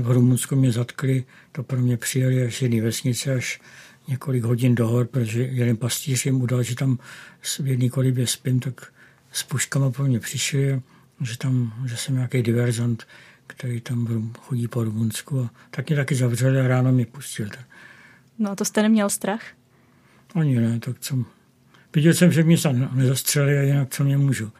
v 0.00 0.10
Rumunsku 0.10 0.56
mě 0.56 0.72
zatkli, 0.72 1.24
to 1.52 1.62
pro 1.62 1.78
mě 1.78 1.96
přijeli 1.96 2.46
až 2.46 2.62
jedné 2.62 2.82
vesnice, 2.82 3.34
až 3.34 3.60
několik 4.08 4.44
hodin 4.44 4.74
do 4.74 4.88
hor, 4.88 5.06
protože 5.06 5.42
jeden 5.42 5.76
pastýř 5.76 6.26
jim 6.26 6.42
udal, 6.42 6.62
že 6.62 6.74
tam 6.74 6.98
v 7.60 7.66
jedné 7.66 7.88
kolibě 7.88 8.26
spím, 8.26 8.60
tak 8.60 8.92
s 9.32 9.42
puškama 9.42 9.90
po 9.90 10.02
mě 10.02 10.20
přišli, 10.20 10.82
že, 11.20 11.38
tam, 11.38 11.72
že 11.86 11.96
jsem 11.96 12.14
nějaký 12.14 12.42
diverzant, 12.42 13.06
který 13.46 13.80
tam 13.80 14.32
chodí 14.38 14.68
po 14.68 14.84
Rumunsku. 14.84 15.40
A 15.40 15.50
tak 15.70 15.88
mě 15.88 15.96
taky 15.96 16.14
zavřeli 16.14 16.60
a 16.60 16.68
ráno 16.68 16.92
mě 16.92 17.06
pustil. 17.06 17.48
No 18.38 18.50
a 18.50 18.56
to 18.56 18.64
jste 18.64 18.82
neměl 18.82 19.10
strach? 19.10 19.42
Ani 20.34 20.60
ne, 20.60 20.80
tak 20.80 20.98
co. 20.98 21.24
Viděl 21.94 22.14
jsem, 22.14 22.32
že 22.32 22.42
mě 22.42 22.58
se 22.58 22.72
nezastřeli 22.72 23.58
a 23.58 23.62
jinak 23.62 23.88
co 23.90 24.04
mě 24.04 24.18
můžu. 24.18 24.52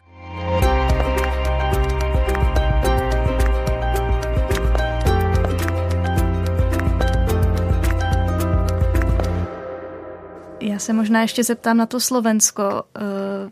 Já 10.77 10.81
se 10.81 10.93
možná 10.93 11.21
ještě 11.21 11.43
zeptám 11.43 11.77
na 11.77 11.85
to 11.85 11.99
Slovensko. 11.99 12.83
Eh, 12.95 13.01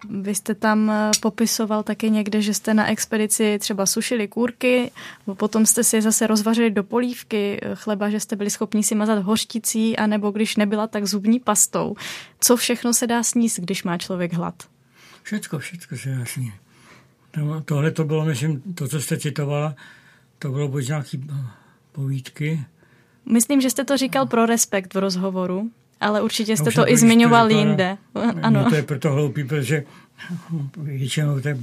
vy 0.10 0.36
jste 0.36 0.56
tam 0.56 0.90
eh, 0.90 1.12
popisoval 1.22 1.84
taky 1.84 2.10
někde, 2.10 2.42
že 2.42 2.54
jste 2.54 2.74
na 2.74 2.88
expedici 2.88 3.60
třeba 3.60 3.86
sušili 3.86 4.28
kůrky, 4.28 4.92
potom 5.38 5.66
jste 5.66 5.84
si 5.84 5.96
je 5.96 6.02
zase 6.02 6.28
rozvařili 6.28 6.72
do 6.72 6.84
polívky 6.84 7.60
eh, 7.62 7.76
chleba, 7.76 8.10
že 8.10 8.20
jste 8.20 8.36
byli 8.36 8.50
schopni 8.50 8.84
si 8.84 8.96
mazat 8.96 9.24
hořticí, 9.24 9.98
anebo 9.98 10.32
když 10.32 10.56
nebyla, 10.56 10.88
tak 10.88 11.06
zubní 11.06 11.40
pastou. 11.40 11.96
Co 12.40 12.58
všechno 12.58 12.94
se 12.94 13.08
dá 13.08 13.24
sníst, 13.24 13.60
když 13.60 13.84
má 13.84 13.98
člověk 13.98 14.34
hlad? 14.34 14.56
Všecko, 15.24 15.60
všecko 15.60 15.98
se 15.98 16.10
dá 16.10 16.26
sníst. 16.26 16.56
Tohle 17.66 17.92
to 17.92 18.04
bylo, 18.04 18.26
myslím, 18.26 18.62
to, 18.62 18.88
co 18.88 19.02
jste 19.02 19.18
citovala, 19.18 19.76
to 20.40 20.50
bylo 20.50 20.68
buď 20.68 20.88
nějaký 20.88 21.28
povídky. 21.92 22.66
Myslím, 23.32 23.62
že 23.62 23.70
jste 23.70 23.84
to 23.86 23.98
říkal 23.98 24.26
pro 24.26 24.46
respekt 24.46 24.94
v 24.94 24.98
rozhovoru. 24.98 25.72
Ale 26.02 26.22
určitě 26.22 26.58
jste 26.58 26.66
no, 26.66 26.72
to 26.72 26.92
i 26.92 26.98
zmiňoval 26.98 27.52
jinde. 27.52 27.98
Ano. 28.42 28.70
to 28.70 28.76
je 28.76 28.84
proto 28.84 29.12
hloupý, 29.12 29.44
protože 29.44 29.84
většinou 30.78 31.40
ty 31.40 31.58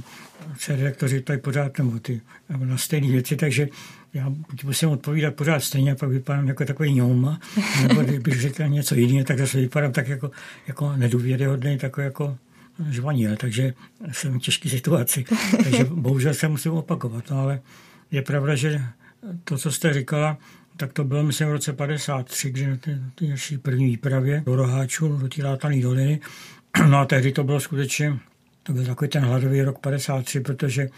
redaktoři 0.67 1.21
tady 1.21 1.39
pořád 1.39 1.77
nebo 1.77 1.99
ty 1.99 2.21
nebo 2.49 2.65
na 2.65 2.77
stejné 2.77 3.07
věci, 3.07 3.35
takže 3.35 3.67
já 4.13 4.33
musím 4.63 4.89
odpovídat 4.89 5.35
pořád 5.35 5.63
stejně 5.63 5.91
a 5.91 5.95
pak 5.95 6.09
vypadám 6.09 6.47
jako 6.47 6.65
takový 6.65 6.93
ňouma, 6.93 7.39
nebo 7.87 8.01
kdybych 8.01 8.41
řekl 8.41 8.67
něco 8.67 8.95
jiného, 8.95 9.25
tak 9.25 9.39
zase 9.39 9.57
vypadám 9.57 9.91
tak 9.91 10.07
jako, 10.07 10.31
jako 10.67 10.93
nedůvěryhodný, 10.95 11.77
takový 11.77 12.05
jako 12.05 12.37
žvaníl, 12.89 13.35
takže 13.35 13.73
jsem 14.11 14.39
v 14.39 14.41
těžké 14.41 14.69
situaci. 14.69 15.25
Takže 15.63 15.83
bohužel 15.83 16.33
se 16.33 16.47
musím 16.47 16.71
opakovat, 16.71 17.29
no, 17.29 17.39
ale 17.39 17.61
je 18.11 18.21
pravda, 18.21 18.55
že 18.55 18.81
to, 19.43 19.57
co 19.57 19.71
jste 19.71 19.93
říkala, 19.93 20.37
tak 20.77 20.93
to 20.93 21.03
bylo, 21.03 21.23
myslím, 21.23 21.47
v 21.47 21.51
roce 21.51 21.73
53, 21.73 22.51
kdy 22.51 22.67
na 22.67 22.77
té, 22.77 22.99
naší 23.29 23.57
první 23.57 23.85
výpravě 23.85 24.43
do 24.45 24.55
Roháčů, 24.55 25.17
do 25.17 25.27
té 25.27 25.43
látané 25.43 25.81
doliny. 25.81 26.19
No 26.89 26.97
a 26.97 27.05
tehdy 27.05 27.31
to 27.31 27.43
bylo 27.43 27.59
skutečně, 27.59 28.19
to 28.63 28.73
byl 28.73 28.85
takový 28.85 29.09
ten 29.09 29.23
hladový 29.23 29.61
rok 29.61 29.79
53, 29.79 30.39
protože 30.39 30.89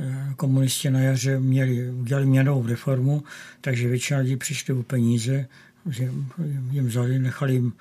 eh, 0.00 0.32
komunisti 0.36 0.90
na 0.90 1.00
jaře 1.00 1.40
měli, 1.40 1.90
udělali 1.90 2.26
měnovou 2.26 2.66
reformu, 2.66 3.24
takže 3.60 3.88
většina 3.88 4.20
lidí 4.20 4.36
přišli 4.36 4.74
o 4.74 4.82
peníze, 4.82 5.46
že 5.90 6.10
jim 6.70 6.86
vzali, 6.86 7.18
nechali 7.18 7.52
jim 7.52 7.72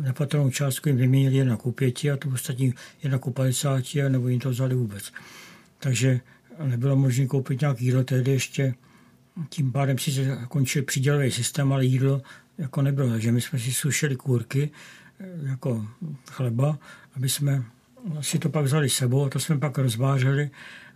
nepatrnou 0.00 0.50
částku, 0.50 0.88
jim 0.88 0.98
vyměnili 0.98 1.36
jedna 1.36 1.56
ku 1.56 1.72
pěti 1.72 2.10
a 2.10 2.16
tu 2.16 2.32
ostatní 2.32 2.74
jedna 3.02 3.18
ku 3.18 3.30
50, 3.30 3.84
nebo 4.08 4.28
jim 4.28 4.40
to 4.40 4.50
vzali 4.50 4.74
vůbec. 4.74 5.12
Takže 5.78 6.20
nebylo 6.64 6.96
možné 6.96 7.26
koupit 7.26 7.60
nějaký 7.60 7.84
jídlo, 7.84 8.04
tehdy 8.04 8.30
ještě 8.30 8.74
tím 9.48 9.72
pádem 9.72 9.98
si 9.98 10.28
končil 10.48 10.82
přídělový 10.82 11.30
systém, 11.30 11.72
ale 11.72 11.84
jídlo 11.84 12.22
jako 12.58 12.82
nebylo. 12.82 13.10
Takže 13.10 13.32
my 13.32 13.40
jsme 13.40 13.58
si 13.58 13.72
sušili 13.72 14.16
kůrky 14.16 14.70
eh, 15.20 15.26
jako 15.42 15.86
chleba, 16.30 16.78
aby 17.16 17.28
jsme 17.28 17.64
si 18.20 18.38
to 18.38 18.48
pak 18.48 18.64
vzali 18.64 18.90
sebou 18.90 19.24
a 19.24 19.28
to 19.28 19.40
jsme 19.40 19.58
pak 19.58 19.78
rozvářeli, 19.78 20.50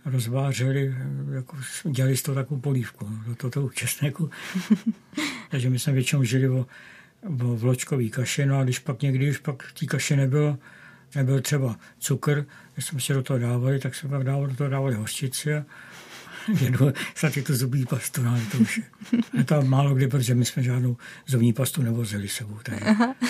rozvářeli, 0.05 0.95
eh, 0.97 1.35
jako 1.35 1.57
dělali 1.91 2.17
z 2.17 2.21
toho 2.21 2.35
takovou 2.35 2.61
polívku, 2.61 3.09
do 3.27 3.35
toho, 3.35 3.51
toho 3.51 3.69
česneku. 3.69 4.29
Takže 5.51 5.69
my 5.69 5.79
jsme 5.79 5.93
většinou 5.93 6.23
žili 6.23 6.49
o, 6.49 6.67
o 7.43 7.55
vločkový 7.55 8.09
kaše, 8.09 8.45
no 8.45 8.59
a 8.59 8.63
když 8.63 8.79
pak 8.79 9.01
někdy 9.01 9.29
už 9.29 9.37
pak 9.37 9.71
té 9.79 9.85
kaše 9.85 10.15
nebylo, 10.15 10.57
nebyl 11.15 11.41
třeba 11.41 11.79
cukr, 11.99 12.45
když 12.73 12.85
jsme 12.85 12.99
si 12.99 13.13
do 13.13 13.23
toho 13.23 13.39
dávali, 13.39 13.79
tak 13.79 13.95
jsme 13.95 14.09
pak 14.09 14.23
dávali, 14.23 14.47
do 14.47 14.55
toho 14.55 14.69
dávali 14.69 14.95
hořčici 14.95 15.55
a 15.55 15.65
je 17.35 17.43
to 17.43 17.55
zubní 17.55 17.85
pastu, 17.85 18.23
no, 18.23 18.39
to 18.51 18.57
už 18.57 18.81
je 19.37 19.43
to 19.43 19.61
málo 19.61 19.95
kdy, 19.95 20.07
protože 20.07 20.35
my 20.35 20.45
jsme 20.45 20.63
žádnou 20.63 20.97
zubní 21.25 21.53
pastu 21.53 21.81
nevozili 21.81 22.27
sebou. 22.27 22.59
Takže, 22.63 22.85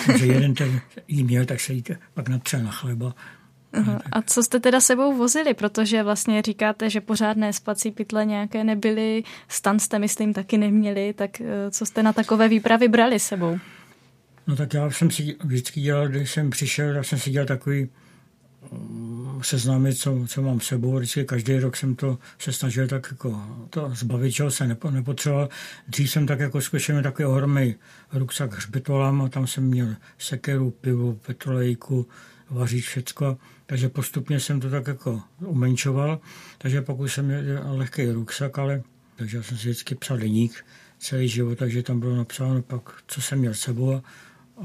takže 0.06 0.26
jeden 0.26 0.54
ten 0.54 0.80
jí 1.08 1.24
měl, 1.24 1.44
tak 1.44 1.60
se 1.60 1.72
jí 1.72 1.82
pak 2.14 2.28
natřel 2.28 2.60
na 2.62 2.70
chleba. 2.70 3.14
Aha. 3.72 4.00
A 4.12 4.22
co 4.22 4.42
jste 4.42 4.60
teda 4.60 4.80
sebou 4.80 5.16
vozili? 5.16 5.54
Protože 5.54 6.02
vlastně 6.02 6.42
říkáte, 6.42 6.90
že 6.90 7.00
pořádné 7.00 7.52
spací 7.52 7.90
pytle 7.90 8.24
nějaké 8.24 8.64
nebyly, 8.64 9.24
stan 9.48 9.78
jste, 9.78 9.98
myslím, 9.98 10.32
taky 10.32 10.58
neměli, 10.58 11.12
tak 11.12 11.40
eh, 11.40 11.70
co 11.70 11.86
jste 11.86 12.02
na 12.02 12.12
takové 12.12 12.48
výpravy 12.48 12.88
brali 12.88 13.18
sebou? 13.18 13.58
No 14.46 14.56
tak 14.56 14.74
já 14.74 14.90
jsem 14.90 15.10
si 15.10 15.36
vždycky 15.44 15.80
dělal, 15.80 16.08
když 16.08 16.30
jsem 16.30 16.50
přišel, 16.50 16.94
já 16.94 17.02
jsem 17.02 17.18
si 17.18 17.30
dělal 17.30 17.46
takový 17.46 17.88
seznámit, 19.44 19.98
co, 19.98 20.24
co 20.28 20.42
mám 20.42 20.60
sebou. 20.60 20.96
Vždycky 20.96 21.24
každý 21.24 21.58
rok 21.58 21.76
jsem 21.76 21.94
to 21.94 22.18
se 22.38 22.52
snažil 22.52 22.88
tak 22.88 23.08
jako 23.10 23.42
to 23.70 23.90
zbavit, 23.94 24.32
čeho 24.32 24.50
se 24.50 24.66
nepo, 24.66 24.90
nepotřeboval. 24.90 25.48
Dřív 25.88 26.10
jsem 26.10 26.26
tak 26.26 26.40
jako 26.40 26.60
zkušel 26.60 27.02
takový 27.02 27.26
ohromný 27.26 27.74
ruksak 28.12 28.54
hřbitolám 28.54 29.22
a 29.22 29.28
tam 29.28 29.46
jsem 29.46 29.64
měl 29.64 29.96
sekeru, 30.18 30.70
pivo, 30.70 31.14
petrolejku, 31.14 32.08
vařit 32.50 32.80
všecko. 32.80 33.38
Takže 33.66 33.88
postupně 33.88 34.40
jsem 34.40 34.60
to 34.60 34.70
tak 34.70 34.86
jako 34.86 35.22
umenšoval. 35.38 36.20
Takže 36.58 36.82
pokud 36.82 37.08
jsem 37.08 37.26
měl 37.26 37.42
lehký 37.66 38.10
ruksak, 38.10 38.58
ale 38.58 38.82
takže 39.16 39.36
já 39.36 39.42
jsem 39.42 39.58
si 39.58 39.68
vždycky 39.68 39.94
psal 39.94 40.18
deník 40.18 40.64
celý 40.98 41.28
život, 41.28 41.58
takže 41.58 41.82
tam 41.82 42.00
bylo 42.00 42.16
napsáno 42.16 42.62
pak, 42.62 42.82
co 43.06 43.20
jsem 43.20 43.38
měl 43.38 43.54
sebou 43.54 43.94
a 43.94 44.02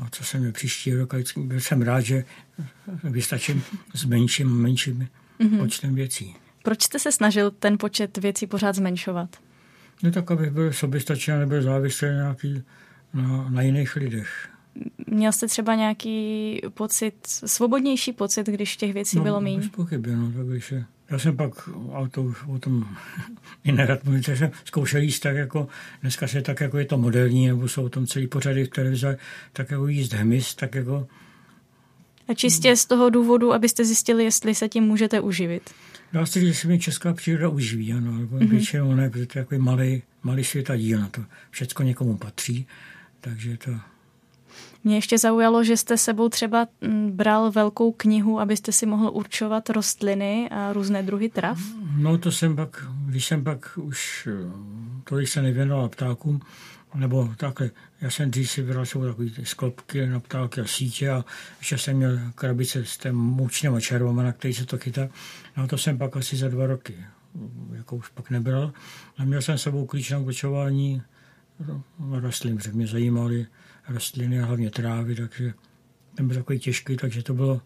a 0.02 0.10
co 0.12 0.24
se 0.24 0.40
mi 0.40 0.52
příští 0.52 0.94
rok, 0.94 1.14
byl 1.38 1.60
jsem 1.60 1.82
rád, 1.82 2.02
že 2.02 2.26
vystačím 3.04 3.64
s 3.94 4.06
menším 4.06 4.48
a 4.48 4.56
menším 4.56 5.08
mm-hmm. 5.40 5.58
počtem 5.58 5.96
věcí. 5.96 6.36
Proč 6.64 6.82
jste 6.82 7.00
se 7.00 7.12
snažil 7.12 7.52
ten 7.52 7.78
počet 7.78 8.18
věcí 8.18 8.48
pořád 8.48 8.76
zmenšovat? 8.76 9.30
No 10.04 10.12
tak, 10.12 10.32
abych 10.32 10.52
byl 10.52 10.74
soběstačný 10.74 11.34
a 11.34 11.40
nebyl 11.40 11.62
závislý 11.62 12.08
nějaký 12.08 12.64
na, 13.14 13.50
na 13.50 13.62
jiných 13.62 13.96
lidech. 13.96 14.50
Měl 15.08 15.32
jste 15.32 15.48
třeba 15.48 15.76
nějaký 15.76 16.62
pocit, 16.74 17.14
svobodnější 17.26 18.14
pocit, 18.14 18.48
když 18.48 18.78
těch 18.78 18.94
věcí 18.94 19.18
no, 19.18 19.24
bylo 19.24 19.42
méně? 19.42 19.58
Bez 19.58 19.70
pochyby, 19.70 20.16
no, 20.16 20.32
tak 20.32 20.46
bych 20.46 20.66
se 20.66 20.86
já 21.10 21.20
jsem 21.20 21.38
pak 21.38 21.70
auto 21.94 22.34
o 22.48 22.60
tom 22.60 22.98
i 23.64 23.72
nerad 23.72 24.04
mluvit, 24.04 24.26
jsem 24.26 24.52
zkoušel 24.66 25.02
jíst 25.02 25.20
tak 25.20 25.36
jako, 25.36 25.68
dneska 26.02 26.28
se 26.28 26.42
tak 26.42 26.62
jako 26.62 26.78
je 26.78 26.86
to 26.86 26.98
moderní, 26.98 27.48
nebo 27.48 27.68
jsou 27.68 27.86
o 27.86 27.90
tom 27.90 28.08
celý 28.08 28.28
pořady 28.28 28.66
v 28.66 28.70
televizi, 28.70 29.08
tak 29.54 29.72
jako 29.72 29.88
jíst 29.88 30.14
hmyz, 30.14 30.56
tak 30.56 30.76
jako... 30.76 31.08
A 32.28 32.34
čistě 32.34 32.76
z 32.76 32.86
toho 32.86 33.10
důvodu, 33.10 33.54
abyste 33.54 33.86
zjistili, 33.86 34.24
jestli 34.24 34.56
se 34.56 34.70
tím 34.70 34.84
můžete 34.84 35.20
uživit? 35.20 35.70
Dá 36.14 36.26
se 36.26 36.40
říct, 36.40 36.48
že 36.48 36.54
se 36.54 36.68
mi 36.68 36.80
česká 36.80 37.14
příroda 37.14 37.50
uživí, 37.50 37.94
ano, 37.94 38.18
nebo 38.18 38.38
mm-hmm. 38.38 38.50
většinou 38.50 38.96
ne, 38.96 39.10
protože 39.10 39.26
to 39.26 39.40
je 39.40 39.42
jako 39.42 39.64
malý, 39.64 40.04
malý 40.24 40.44
svět 40.44 40.70
a 40.70 40.76
díl 40.76 41.00
na 41.00 41.08
to. 41.08 41.22
Všecko 41.50 41.84
někomu 41.84 42.18
patří, 42.18 42.68
takže 43.22 43.58
to 43.58 43.72
mě 44.84 44.96
ještě 44.96 45.18
zaujalo, 45.18 45.64
že 45.64 45.78
jste 45.78 45.98
sebou 45.98 46.30
třeba 46.30 46.68
mm, 46.82 47.12
bral 47.12 47.52
velkou 47.52 47.92
knihu, 47.92 48.40
abyste 48.40 48.72
si 48.72 48.86
mohl 48.86 49.12
určovat 49.14 49.70
rostliny 49.70 50.50
a 50.52 50.74
různé 50.74 51.04
druhy 51.04 51.30
trav? 51.30 51.60
No 51.98 52.18
to 52.18 52.32
jsem 52.32 52.56
pak, 52.56 52.86
když 53.06 53.26
jsem 53.26 53.44
pak 53.44 53.78
už 53.78 54.28
eh, 54.32 54.52
tolik 55.04 55.28
se 55.28 55.42
nevěnoval 55.42 55.90
ptákům, 55.90 56.42
nebo 56.96 57.34
takhle, 57.38 57.70
já 58.02 58.10
jsem 58.10 58.32
dřív 58.32 58.52
si 58.52 58.64
bral 58.64 58.86
sebou 58.86 59.06
takové 59.06 59.30
sklopky 59.44 60.08
na 60.08 60.20
ptáky 60.20 60.62
a 60.62 60.66
sítě 60.66 61.10
a 61.10 61.26
ještě 61.60 61.78
jsem 61.78 61.98
měl 61.98 62.20
krabice 62.36 62.86
s 62.86 62.98
tím 62.98 63.16
moučním 63.16 63.82
červama, 63.82 64.24
na 64.24 64.32
který 64.32 64.54
se 64.54 64.66
to 64.66 64.78
chytá. 64.78 65.10
No 65.58 65.68
to 65.68 65.78
jsem 65.78 65.98
pak 65.98 66.18
asi 66.18 66.38
za 66.38 66.48
dva 66.48 66.68
roky, 66.68 66.96
jako 67.74 67.96
už 67.96 68.10
pak 68.10 68.30
nebral. 68.30 68.74
A 69.18 69.26
měl 69.26 69.42
jsem 69.42 69.58
sebou 69.58 69.86
klíč 69.86 70.12
na 70.12 70.18
určování 70.18 71.02
rostlin, 72.10 72.58
protože 72.58 72.72
mě 72.72 72.88
zajímaly 72.88 73.48
rostliny 73.90 74.40
a 74.40 74.46
hlavně 74.46 74.70
trávy, 74.70 75.16
takže 75.16 75.54
ten 76.16 76.28
byl 76.28 76.38
takový 76.38 76.60
těžký, 76.60 76.98
takže 76.98 77.24
to 77.24 77.34
bylo 77.34 77.62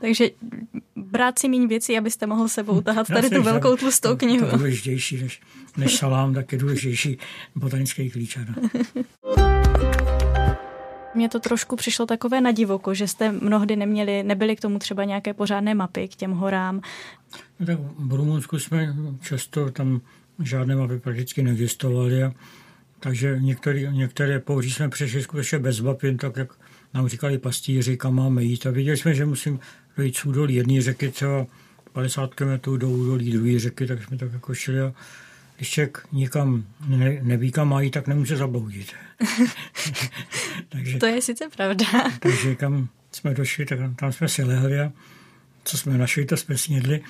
takže 0.00 0.30
brát 0.96 1.38
si 1.38 1.48
méně 1.48 1.66
věcí, 1.66 1.98
abyste 1.98 2.26
mohl 2.26 2.48
sebou 2.48 2.80
tahat 2.80 3.06
tady 3.06 3.30
tu 3.30 3.42
velkou 3.42 3.76
tlustou 3.76 4.16
knihu. 4.16 4.46
To 4.46 4.52
je 4.52 4.58
důležitější 4.58 5.22
než, 5.22 5.40
než 5.76 5.96
salám, 5.96 6.34
tak 6.34 6.52
je 6.52 6.58
důležitější 6.58 7.18
botanický 7.54 8.10
klíč. 8.10 8.38
Mně 11.14 11.28
to 11.28 11.40
trošku 11.40 11.76
přišlo 11.76 12.06
takové 12.06 12.40
na 12.40 12.52
divoko, 12.52 12.94
že 12.94 13.08
jste 13.08 13.32
mnohdy 13.32 13.76
neměli, 13.76 14.22
nebyli 14.22 14.56
k 14.56 14.60
tomu 14.60 14.78
třeba 14.78 15.04
nějaké 15.04 15.34
pořádné 15.34 15.74
mapy 15.74 16.08
k 16.08 16.14
těm 16.14 16.32
horám. 16.32 16.80
No 17.60 17.66
tak 17.66 17.78
v 17.98 18.14
Rumunsku 18.14 18.58
jsme 18.58 18.94
často 19.22 19.70
tam 19.70 20.00
žádné 20.42 20.76
mapy 20.76 20.98
prakticky 20.98 21.42
neexistovaly 21.42 22.22
a 22.22 22.32
takže 23.00 23.36
některé, 23.40 23.80
některé 23.80 24.40
pouří 24.40 24.70
jsme 24.70 24.88
přešli 24.88 25.22
skutečně 25.22 25.58
bez 25.58 25.80
map, 25.80 26.02
jen 26.02 26.16
tak, 26.16 26.36
jak 26.36 26.52
nám 26.94 27.08
říkali 27.08 27.38
pastýři, 27.38 27.96
kam 27.96 28.14
máme 28.14 28.44
jít. 28.44 28.66
A 28.66 28.70
viděli 28.70 28.96
jsme, 28.96 29.14
že 29.14 29.26
musím 29.26 29.60
dojít 29.96 30.16
z 30.16 30.24
údolí 30.24 30.54
jedné 30.54 30.82
řeky, 30.82 31.10
třeba 31.10 31.46
50 31.92 32.34
km 32.34 32.76
do 32.76 32.90
údolí 32.90 33.32
druhé 33.32 33.58
řeky, 33.58 33.86
tak 33.86 34.04
jsme 34.04 34.18
tak 34.18 34.32
jako 34.32 34.54
šli 34.54 34.80
a 34.80 34.94
když 35.56 35.70
člověk 35.70 36.06
nikam 36.12 36.64
ne, 36.86 37.18
neví, 37.22 37.52
kam 37.52 37.68
má 37.68 37.80
jít, 37.80 37.90
tak 37.90 38.06
nemůže 38.06 38.36
zabloudit. 38.36 38.92
takže, 40.68 40.98
to 40.98 41.06
je 41.06 41.22
sice 41.22 41.48
pravda. 41.56 41.86
takže 42.20 42.54
kam 42.54 42.88
jsme 43.12 43.34
došli, 43.34 43.66
tak 43.66 43.78
tam 43.96 44.12
jsme 44.12 44.28
si 44.28 44.42
lehli 44.42 44.80
a 44.80 44.92
co 45.64 45.78
jsme 45.78 45.98
našli, 45.98 46.24
to 46.24 46.36
jsme 46.36 46.58
snědli. 46.58 47.00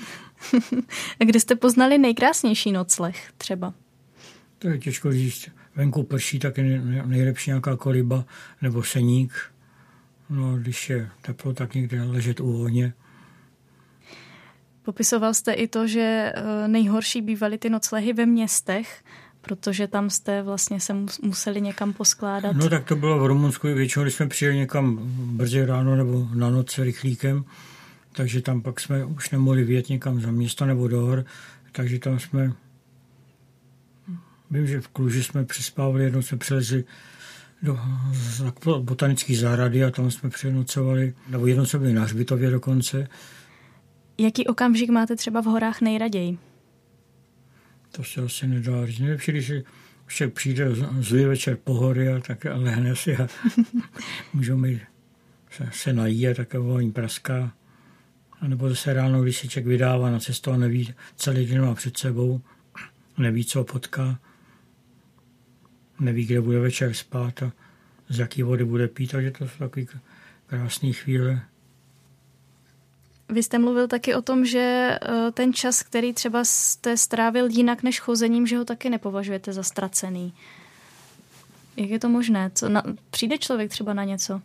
a 1.21 1.25
kde 1.25 1.41
jste 1.41 1.57
poznali 1.57 1.99
nejkrásnější 1.99 2.73
nocleh 2.73 3.33
třeba? 3.39 3.75
To 4.59 4.69
je 4.69 4.79
těžko 4.79 5.13
říct. 5.13 5.51
Venku 5.77 6.03
prší, 6.03 6.39
tak 6.39 6.59
je 6.59 6.81
nejlepší 7.07 7.51
nějaká 7.51 7.77
koliba 7.77 8.25
nebo 8.63 8.83
seník. 8.83 9.54
No, 10.31 10.57
když 10.57 10.91
je 10.91 11.11
teplo, 11.23 11.55
tak 11.55 11.75
někde 11.75 12.03
ležet 12.03 12.41
u 12.41 12.63
ohně. 12.63 12.93
Popisoval 14.83 15.35
jste 15.35 15.53
i 15.53 15.69
to, 15.69 15.87
že 15.87 16.33
eh, 16.35 16.69
nejhorší 16.69 17.23
bývaly 17.23 17.59
ty 17.59 17.71
noclehy 17.71 18.13
ve 18.13 18.27
městech, 18.27 19.05
protože 19.41 19.89
tam 19.89 20.11
jste 20.11 20.43
vlastně 20.43 20.81
se 20.81 20.97
museli 21.23 21.61
někam 21.61 21.93
poskládat. 21.93 22.57
No 22.57 22.69
tak 22.69 22.85
to 22.85 22.97
bylo 22.97 23.19
v 23.19 23.27
Rumunsku, 23.27 23.67
většinou, 23.67 24.03
když 24.03 24.15
jsme 24.15 24.29
přijeli 24.29 24.57
někam 24.57 24.99
brzy 25.17 25.67
ráno 25.67 25.97
nebo 25.97 26.29
na 26.35 26.51
noc 26.51 26.79
rychlíkem, 26.79 27.45
takže 28.13 28.41
tam 28.41 28.63
pak 28.63 28.81
jsme 28.81 29.05
už 29.05 29.31
nemohli 29.31 29.65
vyjet 29.65 29.89
někam 29.89 30.21
za 30.21 30.31
město 30.31 30.67
nebo 30.67 30.89
do 30.89 31.01
hor, 31.01 31.25
takže 31.73 31.99
tam 31.99 32.19
jsme, 32.19 32.53
vím, 34.51 34.67
že 34.67 34.81
v 34.81 34.89
Kluži 34.89 35.23
jsme 35.23 35.45
přespávali, 35.45 36.05
jednou 36.05 36.23
jsme 36.23 36.39
přelezli 36.39 36.85
do 37.65 37.79
botanické 38.79 39.37
zahrady 39.37 39.85
a 39.85 39.91
tam 39.91 40.11
jsme 40.11 40.31
přenocovali, 40.31 41.15
nebo 41.29 41.47
jednou 41.47 41.67
jsme 41.67 41.79
byli 41.79 41.93
na 41.93 42.03
Hřbitově 42.03 42.51
dokonce. 42.51 43.09
Jaký 44.19 44.47
okamžik 44.47 44.91
máte 44.91 45.17
třeba 45.17 45.41
v 45.41 45.45
horách 45.45 45.81
nejraději? 45.81 46.39
To 47.93 48.05
se 48.05 48.21
asi 48.21 48.47
nedá 48.47 48.87
říct. 48.87 48.99
Nejlepší, 48.99 49.33
když 49.33 49.53
ještě 50.05 50.29
přijde 50.29 50.69
zlý 51.01 51.25
večer 51.25 51.57
po 51.65 51.75
hory 51.75 52.09
a 52.09 52.21
tak 52.21 52.47
lehne 52.51 52.97
si 52.97 53.17
a 53.17 53.29
můžou 54.33 54.57
mi 54.57 54.81
se, 55.51 55.69
se 55.73 55.93
nají 55.93 56.29
a 56.29 56.35
tak 56.35 56.55
voní 56.55 56.93
praská. 56.93 57.53
A 58.41 58.49
nebo 58.49 58.69
zase 58.69 58.93
ráno, 58.93 59.23
když 59.23 59.39
se 59.39 59.49
člověk 59.49 59.67
vydává 59.67 60.11
na 60.11 60.19
cestu 60.19 60.51
a 60.51 60.57
neví, 60.57 60.95
celý 61.17 61.47
den 61.47 61.65
má 61.65 61.75
před 61.75 61.97
sebou, 61.97 62.41
neví, 63.19 63.45
co 63.45 63.65
potká, 63.65 64.19
neví, 66.01 66.27
kde 66.27 66.41
bude 66.41 66.61
večer 66.61 66.95
spát 66.95 67.43
a 67.43 67.53
z 68.09 68.19
jaký 68.19 68.43
vody 68.43 68.65
bude 68.65 68.89
pít, 68.89 69.11
takže 69.11 69.31
to 69.31 69.49
jsou 69.49 69.59
takové 69.59 69.87
krásné 70.47 70.93
chvíle. 70.93 71.41
Vy 73.29 73.43
jste 73.43 73.59
mluvil 73.59 73.89
taky 73.89 74.15
o 74.15 74.23
tom, 74.23 74.45
že 74.45 74.59
eh, 75.03 75.33
ten 75.33 75.53
čas, 75.53 75.83
který 75.83 76.13
třeba 76.13 76.45
jste 76.45 76.97
strávil 76.97 77.47
jinak 77.51 77.83
než 77.83 78.01
chozením, 78.01 78.47
že 78.47 78.59
ho 78.59 78.65
taky 78.65 78.91
nepovažujete 78.91 79.53
za 79.53 79.63
ztracený. 79.63 80.35
Jak 81.77 81.91
je 81.91 81.99
to 81.99 82.09
možné? 82.09 82.51
Co 82.55 82.69
na, 82.69 82.83
přijde 83.11 83.39
člověk 83.39 83.71
třeba 83.71 83.95
na 83.95 84.05
něco? 84.05 84.41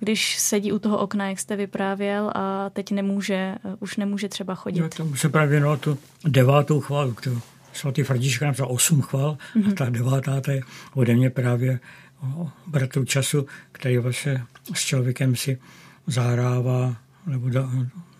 Když 0.00 0.38
sedí 0.38 0.72
u 0.72 0.78
toho 0.78 0.98
okna, 0.98 1.28
jak 1.28 1.40
jste 1.40 1.56
vyprávěl, 1.56 2.32
a 2.34 2.70
teď 2.70 2.90
nemůže, 2.90 3.34
eh, 3.34 3.58
už 3.80 3.96
nemůže 3.96 4.28
třeba 4.28 4.54
chodit. 4.54 4.80
Jo, 4.80 4.88
tomu 4.88 5.16
se 5.16 5.28
právě 5.28 5.50
věnoval 5.50 5.76
tu 5.76 5.98
devátou 6.24 6.80
chválu, 6.80 7.14
kterou 7.14 7.40
svatý 7.72 8.02
František 8.02 8.42
napsal 8.42 8.66
osm 8.70 9.02
chval 9.02 9.32
mm-hmm. 9.32 9.64
a 9.64 9.66
mhm. 9.66 9.74
ta 9.74 9.90
devátá 9.90 10.40
to 10.40 10.50
je 10.50 10.60
ode 10.94 11.14
mě 11.14 11.30
právě 11.30 11.80
o 12.22 12.50
bratru 12.66 13.04
času, 13.04 13.46
který 13.72 13.98
vlastně 13.98 14.42
s 14.74 14.80
člověkem 14.84 15.36
si 15.36 15.58
zahrává 16.06 16.96
nebo, 17.26 17.50
da, 17.50 17.70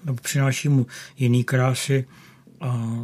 nebo 0.04 0.18
přináší 0.22 0.68
mu 0.68 0.86
jiný 1.16 1.44
krásy 1.44 2.04
a 2.60 2.98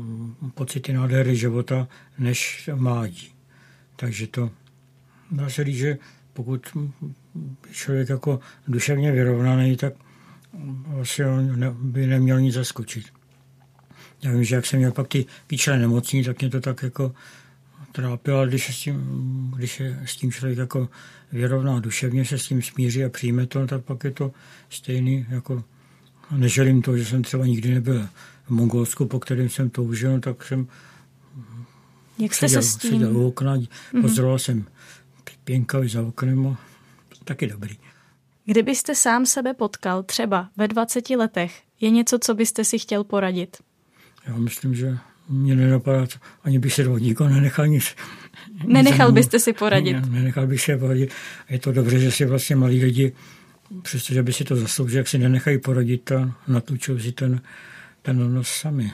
pocity 0.54 0.92
nádhery 0.92 1.36
života 1.36 1.88
než 2.18 2.70
mládí. 2.74 3.32
Takže 3.96 4.26
to 4.26 4.50
dá 5.30 5.50
se 5.50 5.64
říct, 5.64 5.76
že 5.76 5.98
pokud 6.32 6.76
člověk 7.70 8.08
jako 8.08 8.40
duševně 8.68 9.12
vyrovnaný, 9.12 9.76
tak 9.76 9.92
vlastně 10.86 11.26
on 11.26 11.76
by 11.92 12.06
neměl 12.06 12.40
nic 12.40 12.54
zaskočit. 12.54 13.17
Já 14.22 14.32
vím, 14.32 14.44
že 14.44 14.54
jak 14.54 14.66
jsem 14.66 14.78
měl 14.78 14.92
pak 14.92 15.08
ty 15.08 15.26
píčele 15.46 15.78
nemocní, 15.78 16.24
tak 16.24 16.40
mě 16.40 16.50
to 16.50 16.60
tak 16.60 16.82
jako 16.82 17.14
trápilo, 17.92 18.46
když, 18.46 18.76
s 18.76 18.82
tím, 18.82 19.52
když 19.56 19.80
je 19.80 20.00
s 20.04 20.16
tím 20.16 20.32
člověk 20.32 20.58
jako 20.58 20.88
vyrovná 21.32 21.80
duševně, 21.80 22.24
se 22.24 22.38
s 22.38 22.46
tím 22.46 22.62
smíří 22.62 23.04
a 23.04 23.08
přijme 23.08 23.46
to, 23.46 23.66
tak 23.66 23.84
pak 23.84 24.04
je 24.04 24.10
to 24.10 24.32
stejný 24.70 25.26
jako 25.28 25.64
neželím 26.30 26.82
to, 26.82 26.98
že 26.98 27.04
jsem 27.04 27.22
třeba 27.22 27.46
nikdy 27.46 27.74
nebyl 27.74 28.08
v 28.46 28.50
Mongolsku, 28.50 29.06
po 29.06 29.20
kterém 29.20 29.48
jsem 29.48 29.70
toužil, 29.70 30.20
tak 30.20 30.44
jsem 30.44 30.68
Jak 32.18 32.34
jste 32.34 32.48
seděl, 32.48 32.62
se 32.62 32.68
s 32.68 32.76
tím? 32.76 32.90
seděl 32.90 33.16
u 33.16 33.26
okna, 33.26 33.56
mm-hmm. 33.56 34.00
pozoroval 34.00 34.38
jsem 34.38 34.66
pěnkavy 35.44 35.88
za 35.88 36.02
oknem 36.02 36.46
a 36.46 36.58
taky 37.24 37.46
dobrý. 37.46 37.76
Kdybyste 38.44 38.94
sám 38.94 39.26
sebe 39.26 39.54
potkal 39.54 40.02
třeba 40.02 40.48
ve 40.56 40.68
20 40.68 41.10
letech, 41.10 41.62
je 41.80 41.90
něco, 41.90 42.18
co 42.18 42.34
byste 42.34 42.64
si 42.64 42.78
chtěl 42.78 43.04
poradit? 43.04 43.56
Já 44.28 44.36
myslím, 44.36 44.74
že 44.74 44.98
mě 45.28 45.56
nenapadá, 45.56 46.06
ani 46.44 46.58
bych 46.58 46.74
se 46.74 46.84
do 46.84 46.98
nikoho 46.98 47.30
nenechal 47.30 47.66
nic. 47.66 47.96
Nenechal 48.64 49.12
byste 49.12 49.38
si 49.38 49.52
poradit? 49.52 49.92
Ne, 49.92 50.02
nenechal 50.10 50.46
bych 50.46 50.60
si 50.60 50.76
poradit. 50.76 51.12
Je 51.50 51.58
to 51.58 51.72
dobře, 51.72 51.98
že 51.98 52.10
si 52.10 52.24
vlastně 52.24 52.56
malí 52.56 52.84
lidi 52.84 53.12
přestože 53.82 54.22
by 54.22 54.32
si 54.32 54.44
to 54.44 54.56
zasloužil, 54.56 54.98
jak 54.98 55.08
si 55.08 55.18
nenechají 55.18 55.58
porodit 55.58 56.12
a 56.12 56.34
natlučují 56.48 57.00
si 57.00 57.12
ten, 57.12 57.40
ten 58.02 58.34
nos 58.34 58.48
sami. 58.48 58.92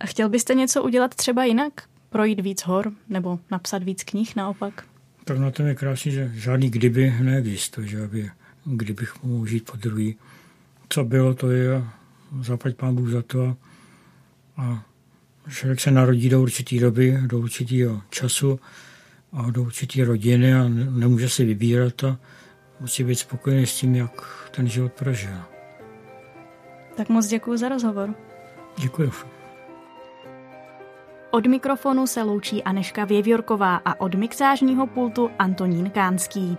A 0.00 0.06
chtěl 0.06 0.28
byste 0.28 0.54
něco 0.54 0.82
udělat 0.82 1.14
třeba 1.14 1.44
jinak? 1.44 1.72
Projít 2.10 2.40
víc 2.40 2.62
hor 2.62 2.92
nebo 3.08 3.38
napsat 3.50 3.82
víc 3.82 4.04
knih 4.04 4.36
naopak? 4.36 4.84
Tak 5.24 5.38
na 5.38 5.50
tom 5.50 5.66
je 5.66 5.74
krásný, 5.74 6.12
že 6.12 6.30
žádný 6.34 6.70
kdyby 6.70 7.14
neexistuje, 7.20 7.86
že 7.86 8.04
aby 8.04 8.30
kdybych 8.64 9.22
mohl 9.22 9.46
žít 9.46 9.70
po 9.70 9.76
druhý. 9.76 10.16
Co 10.88 11.04
bylo, 11.04 11.34
to 11.34 11.50
je 11.50 11.84
zaplať 12.40 12.74
pán 12.74 12.94
Bůh 12.94 13.08
za 13.08 13.22
to. 13.22 13.56
A 14.56 14.82
člověk 15.50 15.80
se 15.80 15.90
narodí 15.90 16.28
do 16.28 16.42
určité 16.42 16.80
doby, 16.80 17.18
do 17.26 17.38
určitého 17.38 18.02
času 18.10 18.60
a 19.32 19.50
do 19.50 19.62
určité 19.62 20.04
rodiny 20.04 20.54
a 20.54 20.68
nemůže 20.68 21.28
si 21.28 21.44
vybírat 21.44 22.04
a 22.04 22.18
musí 22.80 23.04
být 23.04 23.14
spokojený 23.14 23.66
s 23.66 23.74
tím, 23.74 23.94
jak 23.94 24.48
ten 24.50 24.68
život 24.68 24.92
prožil. 24.92 25.38
Tak 26.96 27.08
moc 27.08 27.26
děkuji 27.26 27.56
za 27.56 27.68
rozhovor. 27.68 28.14
Děkuji. 28.78 29.10
Od 31.30 31.46
mikrofonu 31.46 32.06
se 32.06 32.22
loučí 32.22 32.62
Aneška 32.62 33.04
Věvjorková 33.04 33.76
a 33.76 34.00
od 34.00 34.14
mixážního 34.14 34.86
pultu 34.86 35.30
Antonín 35.38 35.90
Kánský. 35.90 36.58